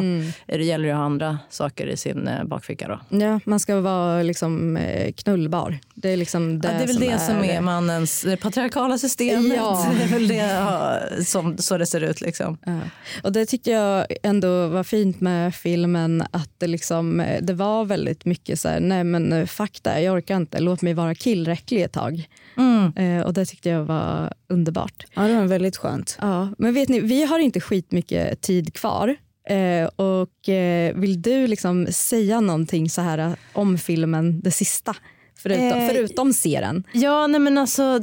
är 0.47 0.59
det 0.59 0.65
gäller 0.65 0.87
det 0.87 0.93
att 0.93 0.99
ha 0.99 1.05
andra 1.05 1.39
saker 1.51 1.87
i 1.87 1.97
sin 1.97 2.29
eh, 2.29 2.45
bakficka. 2.45 2.89
Då. 2.89 3.19
Ja, 3.19 3.41
man 3.45 3.61
ska 3.61 3.81
vara 3.81 4.23
liksom 4.23 4.77
eh, 4.77 5.13
knullbar. 5.13 5.79
Det 6.03 6.11
är, 6.11 6.17
liksom 6.17 6.59
det, 6.59 6.69
Ja, 6.69 6.75
det 6.75 6.83
är 6.83 6.87
väl 6.87 6.97
som 6.97 7.07
det 7.07 7.19
som 7.19 7.45
är 7.45 7.61
mannens 7.61 8.23
det 8.23 8.37
patriarkala 8.37 8.99
systemet. 8.99 9.57
Ja. 9.57 9.93
Det 9.99 10.05
är 10.05 10.09
väl 10.09 10.29
det 10.29 11.25
som, 11.25 11.59
så 11.59 11.79
det 11.79 11.87
ser 11.87 12.01
ut. 12.01 12.21
Liksom. 12.21 12.59
Ja. 12.67 12.79
Och 13.23 13.33
det 13.33 13.47
tyckte 13.47 13.71
jag 13.71 14.07
ändå 14.23 14.69
var 14.69 14.85
fint 14.85 15.21
med 15.21 15.55
filmen 15.55 16.25
att 16.31 16.51
det, 16.59 16.67
liksom, 16.67 17.25
det 17.43 17.53
var 17.53 17.85
väldigt 17.85 18.25
mycket 18.25 18.61
så 18.61 18.69
här, 18.69 18.81
nej 18.81 19.05
men 19.05 19.33
eh, 19.33 19.47
fakta, 19.47 20.01
jag 20.01 20.15
orkar 20.15 20.37
inte, 20.37 20.61
låt 20.61 20.83
mig 20.83 20.95
vara 20.95 21.15
killräcklig 21.15 21.83
ett 21.83 21.93
tag. 21.93 22.29
Mm. 22.57 22.93
Eh, 22.97 23.27
och 23.27 23.35
det 23.35 23.47
tyckte 23.47 23.69
jag 23.69 23.85
var 23.85 24.33
underbart. 24.49 25.05
Ja, 25.15 25.23
det 25.23 25.35
var 25.35 25.45
väldigt 25.45 25.77
skönt. 25.77 26.19
Ja, 26.21 26.49
men 26.59 26.75
vet 26.75 26.89
ni, 26.89 27.01
vi 27.01 27.25
har 27.25 27.39
inte 27.39 27.61
skitmycket 27.61 28.41
tid 28.41 28.75
kvar. 28.75 29.17
Eh, 29.49 29.89
och 29.97 30.49
eh, 30.49 30.95
vill 30.95 31.23
du 31.23 31.47
liksom 31.47 31.87
säga 31.91 32.41
någonting 32.41 32.91
så 32.91 33.01
här 33.01 33.19
eh, 33.19 33.33
om 33.53 33.79
filmen, 33.79 34.41
det 34.41 34.51
sista? 34.51 34.97
Förutom, 35.43 35.79
Eh, 35.79 35.89
förutom 35.89 36.33
se 36.33 36.61
den. 36.61 36.85
Ja, 36.93 37.27
nej 37.27 37.41
men 37.41 37.59
alltså, 37.59 38.01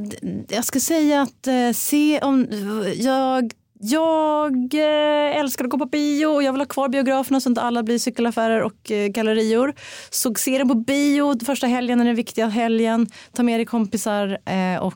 jag 0.50 0.66
ska 0.66 0.80
säga 0.80 1.22
att 1.22 1.48
eh, 1.48 1.72
se 1.74 2.20
om... 2.20 2.48
Jag, 2.96 3.52
jag 3.82 4.74
eh, 4.74 5.40
älskar 5.40 5.66
att 5.66 5.72
gå 5.72 5.78
på 5.78 5.86
bio 5.86 6.26
och 6.26 6.44
jag 6.44 6.52
vill 6.52 6.62
ha 6.62 6.66
kvar 6.66 6.90
biograferna 6.90 7.40
så 7.40 7.48
att 7.48 7.52
inte 7.52 7.62
alla 7.62 7.84
blir 7.84 8.00
cykelaffärer 8.00 8.62
och 8.62 8.92
eh, 8.92 9.08
gallerior. 9.08 9.74
Så 10.10 10.36
se 10.36 10.58
den 10.58 10.68
på 10.68 10.76
bio 10.76 11.46
första 11.46 11.68
helgen 11.68 12.02
är 12.02 12.06
den 12.06 12.16
viktiga 12.16 12.48
helgen. 12.48 13.08
Ta 13.34 13.44
med 13.44 13.60
dig 13.60 13.66
kompisar 13.66 14.38
eh, 14.46 14.82
och 14.82 14.96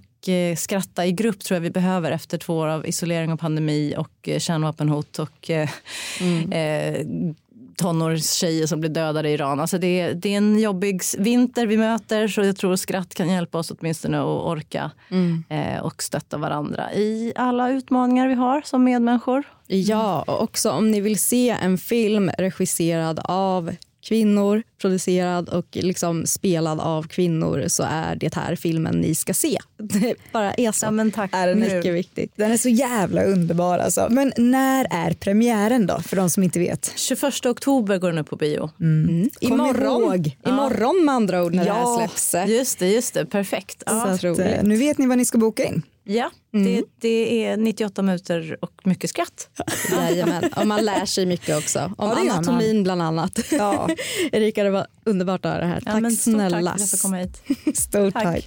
skratta 0.57 1.05
i 1.05 1.11
grupp 1.11 1.39
tror 1.39 1.55
jag 1.55 1.61
vi 1.61 1.69
behöver 1.69 2.11
efter 2.11 2.37
två 2.37 2.57
år 2.57 2.67
av 2.67 2.87
isolering 2.87 3.31
och 3.33 3.39
pandemi 3.39 3.95
och 3.97 4.29
kärnvapenhot 4.39 5.19
och 5.19 5.49
eh, 5.49 5.69
tonårstjejer 7.75 8.67
som 8.67 8.79
blir 8.79 8.89
dödade 8.89 9.29
i 9.29 9.33
Iran. 9.33 9.59
Alltså 9.59 9.77
det, 9.77 9.99
är, 9.99 10.13
det 10.13 10.33
är 10.33 10.37
en 10.37 10.59
jobbig 10.59 11.01
vinter 11.17 11.67
vi 11.67 11.77
möter 11.77 12.27
så 12.27 12.41
jag 12.41 12.55
tror 12.55 12.75
skratt 12.75 13.13
kan 13.13 13.29
hjälpa 13.29 13.57
oss 13.57 13.71
åtminstone 13.71 14.19
att 14.19 14.25
orka 14.25 14.91
eh, 15.49 15.83
och 15.83 16.03
stötta 16.03 16.37
varandra 16.37 16.93
i 16.93 17.33
alla 17.35 17.69
utmaningar 17.69 18.27
vi 18.27 18.33
har 18.33 18.61
som 18.61 18.83
medmänniskor. 18.83 19.43
Ja, 19.67 20.21
och 20.21 20.43
också 20.43 20.71
om 20.71 20.91
ni 20.91 21.01
vill 21.01 21.19
se 21.19 21.49
en 21.49 21.77
film 21.77 22.31
regisserad 22.37 23.19
av 23.23 23.75
kvinnor, 24.03 24.63
producerad 24.81 25.49
och 25.49 25.65
liksom 25.71 26.25
spelad 26.25 26.79
av 26.79 27.07
kvinnor 27.07 27.63
så 27.67 27.83
är 27.89 28.15
det 28.15 28.35
här 28.35 28.55
filmen 28.55 28.95
ni 29.01 29.15
ska 29.15 29.33
se. 29.33 29.57
Det 29.77 30.15
bara 30.31 30.53
är 30.53 30.71
så. 30.71 30.85
Ja, 30.85 30.91
men 30.91 31.11
tack. 31.11 31.29
Är 31.33 31.47
den 31.47 31.59
Mycket 31.59 31.93
viktigt. 31.93 32.31
Den 32.35 32.51
är 32.51 32.57
så 32.57 32.69
jävla 32.69 33.23
underbar 33.23 33.79
alltså. 33.79 34.07
Men 34.09 34.33
när 34.37 34.87
är 34.91 35.13
premiären 35.13 35.87
då 35.87 35.99
för 35.99 36.15
de 36.15 36.29
som 36.29 36.43
inte 36.43 36.59
vet? 36.59 36.93
21 36.95 37.45
oktober 37.45 37.97
går 37.97 38.07
den 38.09 38.17
upp 38.17 38.29
på 38.29 38.35
bio. 38.35 38.69
Mm. 38.79 39.29
Kom 39.41 39.51
Imorgon, 39.53 40.03
ihåg. 40.03 40.37
imorgon 40.47 41.05
med 41.05 41.15
andra 41.15 41.43
ord 41.43 41.53
när 41.53 41.63
det 41.63 41.69
Ja. 41.69 41.97
här 41.99 42.07
släpps. 42.07 42.49
Just 42.51 42.79
det, 42.79 42.87
just 42.89 43.13
det. 43.13 43.25
Perfekt. 43.25 43.83
Ja, 43.85 44.17
Så 44.21 44.27
att, 44.31 44.39
eh, 44.39 44.63
nu 44.63 44.75
vet 44.77 44.97
ni 44.97 45.07
vad 45.07 45.17
ni 45.17 45.25
ska 45.25 45.37
boka 45.37 45.63
in. 45.65 45.81
Ja 46.03 46.31
det, 46.51 46.83
det 47.01 47.45
är 47.45 47.57
98 47.57 48.01
minuter 48.01 48.57
och 48.61 48.81
mycket 48.83 49.09
skratt. 49.09 49.49
Jajamän. 49.91 50.43
Och 50.55 50.67
man 50.67 50.85
lär 50.85 51.05
sig 51.05 51.25
mycket 51.25 51.57
också. 51.57 51.79
Om 51.97 52.09
Ja, 52.09 52.19
anatomin 52.31 52.83
bland 52.83 53.01
annat. 53.01 53.39
Ja. 53.51 53.89
Erika, 54.31 54.63
det 54.63 54.69
var 54.69 54.87
underbart 55.05 55.45
att 55.45 55.51
höra 55.51 55.61
det 55.61 55.67
här. 55.67 55.81
Ja, 55.85 55.91
Tack 55.91 56.01
men 56.01 56.11
stort 56.11 56.33
snälla. 56.33 56.71
tack 56.71 56.79
för 56.79 56.85
att 56.85 56.91
jag 56.91 56.99
komma 57.01 57.17
hit. 57.17 57.41
Stort 57.77 58.13
Tack. 58.13 58.23
tack. 58.23 58.45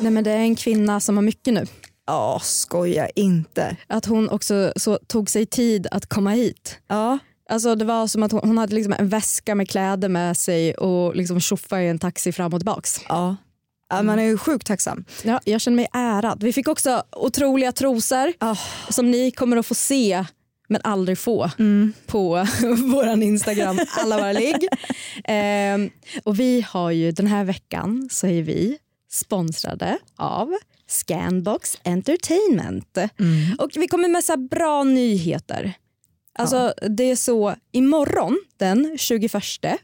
Nej, 0.00 0.10
men 0.12 0.24
det 0.24 0.30
är 0.30 0.36
en 0.38 0.56
kvinna 0.56 1.00
som 1.00 1.16
har 1.16 1.22
mycket 1.22 1.54
nu. 1.54 1.66
Ja, 2.06 2.40
skoja 2.42 3.08
inte. 3.08 3.76
Att 3.86 4.06
hon 4.06 4.28
också 4.28 4.72
så 4.76 4.98
tog 5.06 5.30
sig 5.30 5.46
tid 5.46 5.86
att 5.90 6.06
komma 6.06 6.30
hit. 6.30 6.78
Ja. 6.88 7.18
Alltså 7.48 7.74
det 7.74 7.84
var 7.84 8.06
som 8.06 8.22
att 8.22 8.32
hon, 8.32 8.40
hon 8.44 8.58
hade 8.58 8.74
liksom 8.74 8.94
en 8.98 9.08
väska 9.08 9.54
med 9.54 9.68
kläder 9.68 10.08
med 10.08 10.36
sig 10.36 10.74
och 10.74 11.16
liksom 11.16 11.40
tjoffade 11.40 11.82
i 11.82 11.88
en 11.88 11.98
taxi 11.98 12.32
fram 12.32 12.52
och 12.52 12.60
tillbaks. 12.60 13.00
Ja. 13.08 13.36
Ja, 13.90 14.02
man 14.02 14.18
är 14.18 14.22
ju 14.22 14.38
sjukt 14.38 14.66
tacksam. 14.66 15.04
Ja, 15.22 15.40
jag 15.44 15.60
känner 15.60 15.76
mig 15.76 15.88
ärad. 15.92 16.42
Vi 16.42 16.52
fick 16.52 16.68
också 16.68 17.02
otroliga 17.12 17.72
trosor 17.72 18.32
som 18.92 19.10
ni 19.10 19.30
kommer 19.30 19.56
att 19.56 19.66
få 19.66 19.74
se 19.74 20.24
men 20.68 20.80
aldrig 20.84 21.18
få 21.18 21.50
på 22.06 22.46
vår 22.92 23.22
Instagram 23.22 23.78
alla 23.98 24.18
våra 24.18 24.32
ligg. 24.32 24.68
Ehm, 25.24 25.90
och 26.24 26.40
vi 26.40 26.66
har 26.68 26.90
ju 26.90 27.12
den 27.12 27.26
här 27.26 27.44
veckan 27.44 28.08
så 28.12 28.26
är 28.26 28.42
vi 28.42 28.78
sponsrade 29.10 29.98
av 30.16 30.56
Scanbox 30.86 31.78
Entertainment. 31.84 32.98
Och 33.58 33.70
vi 33.76 33.88
kommer 33.88 34.08
med 34.08 34.24
så 34.24 34.36
bra 34.36 34.84
nyheter. 34.84 35.74
Alltså 36.38 36.74
det 36.88 37.10
är 37.10 37.16
så, 37.16 37.54
imorgon 37.72 38.40
den 38.56 38.96
21 38.98 39.32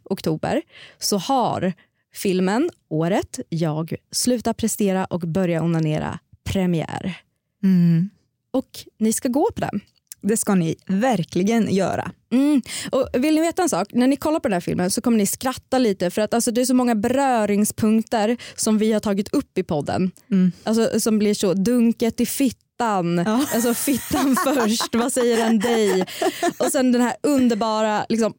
oktober 0.04 0.62
så 0.98 1.18
har 1.18 1.72
filmen 2.14 2.70
Året 2.88 3.40
jag 3.48 3.94
slutar 4.12 4.52
prestera 4.52 5.04
och 5.04 5.20
börja 5.20 5.62
onanera 5.62 6.18
premiär. 6.44 7.20
Och 8.50 8.68
ni 8.98 9.12
ska 9.12 9.28
gå 9.28 9.50
på 9.54 9.60
den. 9.60 9.80
Det 10.20 10.36
ska 10.36 10.54
ni 10.54 10.76
verkligen 10.86 11.74
göra. 11.74 12.10
Mm. 12.32 12.62
Och 12.90 13.08
vill 13.12 13.34
ni 13.34 13.40
veta 13.40 13.62
en 13.62 13.68
sak? 13.68 13.88
När 13.92 14.06
ni 14.06 14.16
kollar 14.16 14.40
på 14.40 14.48
den 14.48 14.52
här 14.52 14.60
filmen 14.60 14.90
så 14.90 15.00
kommer 15.00 15.18
ni 15.18 15.26
skratta 15.26 15.78
lite 15.78 16.10
för 16.10 16.22
att 16.22 16.34
alltså, 16.34 16.50
det 16.50 16.60
är 16.60 16.64
så 16.64 16.74
många 16.74 16.94
beröringspunkter 16.94 18.36
som 18.56 18.78
vi 18.78 18.92
har 18.92 19.00
tagit 19.00 19.34
upp 19.34 19.58
i 19.58 19.62
podden. 19.62 20.10
Alltså, 20.64 21.00
som 21.00 21.18
blir 21.18 21.34
så 21.34 21.54
dunket 21.54 22.20
i 22.20 22.26
fittan, 22.78 23.18
alltså 23.54 23.74
fittan 23.74 24.36
först, 24.44 24.94
vad 24.94 25.12
säger 25.12 25.36
den 25.36 25.58
dig? 25.58 26.04
Och 26.58 26.66
sen 26.72 26.92
den 26.92 27.02
här 27.02 27.16
underbara 27.22 28.06
liksom, 28.08 28.34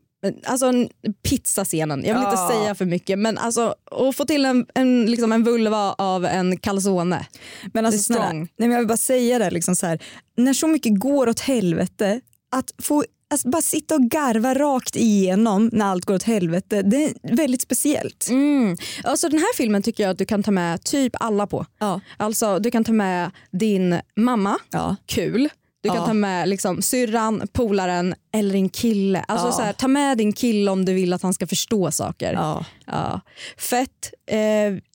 Alltså 0.45 0.65
en 0.65 0.89
pizzascenen, 1.29 2.03
jag 2.05 2.13
vill 2.15 2.23
Ja. 2.23 2.31
inte 2.31 2.53
säga 2.55 2.75
för 2.75 2.85
mycket 2.85 3.19
men 3.19 3.37
alltså 3.37 3.75
att 3.91 4.15
få 4.15 4.25
till 4.25 4.45
en, 4.45 4.65
en, 4.75 5.05
liksom 5.05 5.31
en 5.31 5.43
vulva 5.43 5.93
av 5.93 6.25
en 6.25 6.57
calzone. 6.57 7.25
Men 7.73 7.85
alltså, 7.85 8.03
snälla, 8.03 8.33
nej, 8.33 8.47
men 8.57 8.71
jag 8.71 8.77
vill 8.79 8.87
bara 8.87 8.97
säga 8.97 9.39
det, 9.39 9.49
liksom 9.49 9.75
så 9.75 9.85
här, 9.85 9.99
när 10.37 10.53
så 10.53 10.67
mycket 10.67 10.99
går 10.99 11.29
åt 11.29 11.39
helvete, 11.39 12.21
att 12.55 12.73
få 12.81 13.03
alltså, 13.35 13.49
bara 13.49 13.61
sitta 13.61 13.95
och 13.95 14.01
garva 14.01 14.53
rakt 14.53 14.95
igenom 14.95 15.69
när 15.73 15.85
allt 15.85 16.05
går 16.05 16.15
åt 16.15 16.23
helvete, 16.23 16.81
det 16.81 17.03
är 17.05 17.35
väldigt 17.35 17.61
speciellt. 17.61 18.27
Mm. 18.29 18.77
Alltså 19.03 19.29
den 19.29 19.39
här 19.39 19.55
filmen 19.55 19.83
tycker 19.83 20.03
jag 20.03 20.11
att 20.11 20.17
du 20.17 20.25
kan 20.25 20.43
ta 20.43 20.51
med 20.51 20.83
typ 20.83 21.13
alla 21.19 21.47
på. 21.47 21.65
Ja. 21.79 22.01
Alltså 22.17 22.59
du 22.59 22.71
kan 22.71 22.83
ta 22.83 22.91
med 22.93 23.31
din 23.51 23.99
mamma, 24.15 24.57
Ja. 24.71 24.95
kul. 25.05 25.49
Du 25.83 25.89
kan 25.89 25.97
Ja. 25.97 26.05
ta 26.05 26.13
med 26.13 26.49
liksom, 26.49 26.81
syrran, 26.81 27.47
polaren 27.53 28.15
eller 28.33 28.53
din 28.53 28.69
kille. 28.69 29.25
Alltså, 29.27 29.47
Ja. 29.47 29.51
så 29.51 29.61
här, 29.61 29.73
ta 29.73 29.87
med 29.87 30.17
din 30.17 30.33
kille 30.33 30.71
om 30.71 30.85
du 30.85 30.93
vill 30.93 31.13
att 31.13 31.21
han 31.21 31.33
ska 31.33 31.47
förstå 31.47 31.91
saker. 31.91 32.33
Ja. 32.85 33.21
Fett. 33.57 34.13
Eh, 34.31 34.39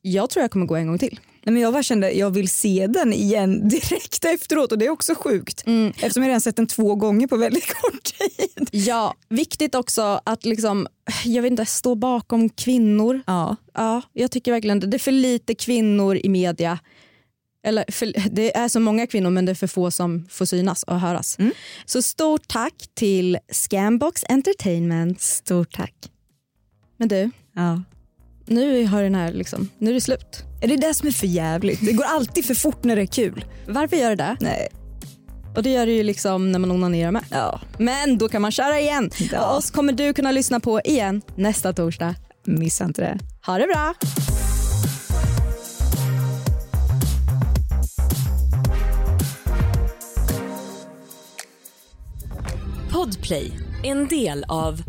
jag 0.03 0.31
tror 0.31 0.43
jag 0.43 0.51
kommer 0.51 0.67
gå 0.67 0.77
en 0.77 0.87
gång 0.87 0.99
till. 0.99 1.21
Nej, 1.51 1.55
men 1.55 1.63
jag 1.63 1.73
bara 1.73 1.83
kände 1.83 2.11
jag 2.13 2.31
vill 2.31 2.49
se 2.49 2.87
den 2.87 3.13
igen 3.13 3.69
direkt 3.69 4.25
efteråt 4.25 4.73
och 4.73 4.79
det 4.79 4.87
är 4.87 4.91
också 4.91 5.15
sjukt. 5.15 5.65
Eftersom 5.97 6.23
jag 6.23 6.29
redan 6.29 6.41
sett 6.41 6.57
den 6.57 6.67
två 6.67 6.95
gånger 6.95 7.27
på 7.27 7.37
väldigt 7.37 7.67
kort 7.83 8.05
tid. 8.05 8.69
Ja, 8.73 9.15
viktigt 9.29 9.75
också 9.75 10.21
att 10.25 10.45
liksom, 10.45 10.87
jag 11.25 11.43
vet 11.43 11.51
inte, 11.51 11.67
stå 11.67 11.95
bakom 11.95 12.49
kvinnor. 12.49 13.23
Ja. 13.27 13.57
Ja, 13.75 14.03
jag 14.13 14.31
tycker 14.31 14.53
verkligen 14.53 14.81
det. 14.81 14.87
Det 14.87 14.97
är 14.97 14.99
för 14.99 15.13
lite 15.13 15.55
kvinnor 15.55 16.17
i 16.17 16.29
media. 16.29 16.79
Eller 17.67 17.85
för, 17.93 18.31
det 18.31 18.57
är 18.57 18.69
så 18.69 18.81
många 18.81 19.07
kvinnor 19.07 19.31
men 19.31 19.47
det 19.47 19.53
är 19.53 19.55
för 19.55 19.67
få 19.67 19.91
som 19.91 20.27
får 20.31 20.45
synas 20.47 20.83
och 20.83 21.01
höras. 21.01 21.39
Så 21.85 22.03
stort 22.03 22.49
tack 22.49 22.75
till 22.95 23.39
Scambox 23.53 24.25
Entertainment. 24.29 25.21
Stort 25.21 25.73
tack. 25.77 25.95
Men 26.97 27.09
du, 27.09 27.31
Ja. 27.55 27.83
nu 28.47 28.87
har 28.87 29.03
den 29.03 29.15
här 29.15 29.33
liksom, 29.33 29.69
nu 29.79 29.91
är 29.91 29.95
det 29.95 30.01
slut. 30.01 30.45
Är 30.63 30.69
det 30.69 30.77
det 30.77 30.95
som 30.95 31.09
är 31.09 31.13
för 31.13 31.27
jävligt? 31.27 31.87
Det 31.87 31.93
går 31.93 32.05
alltid 32.05 32.45
för 32.45 32.55
fort 32.55 32.85
när 32.85 32.97
det 32.97 33.03
är 33.03 33.07
kul. 33.07 33.45
Varför 33.67 33.97
gör 33.97 34.11
det 34.11 34.17
det? 34.17 34.37
Nej. 34.41 34.69
Och 35.57 35.63
det 35.63 35.71
gör 35.71 35.87
det 35.87 35.93
ju 35.93 36.03
liksom 36.03 36.53
när 36.53 36.59
man 36.59 36.71
onanerar 36.71 37.11
med. 37.11 37.25
Ja. 37.31 37.61
Men 37.79 38.19
då 38.19 38.29
kan 38.29 38.43
man 38.43 38.51
köra 38.51 38.81
igen. 38.81 39.11
Ja. 39.33 39.51
Och 39.51 39.57
oss 39.57 39.71
kommer 39.71 39.93
du 39.93 40.13
kunna 40.13 40.33
lyssna 40.33 40.61
på 40.61 40.81
igen 40.81 41.23
nästa 41.35 41.73
torsdag. 41.73 42.15
Missa 42.45 42.85
inte 42.85 43.03
det. 43.03 43.19
Ha 43.47 43.59
det 43.59 43.67
bra! 43.67 43.95
Podplay, 52.93 53.53
en 53.85 54.09
del 54.09 54.45
av 54.49 54.83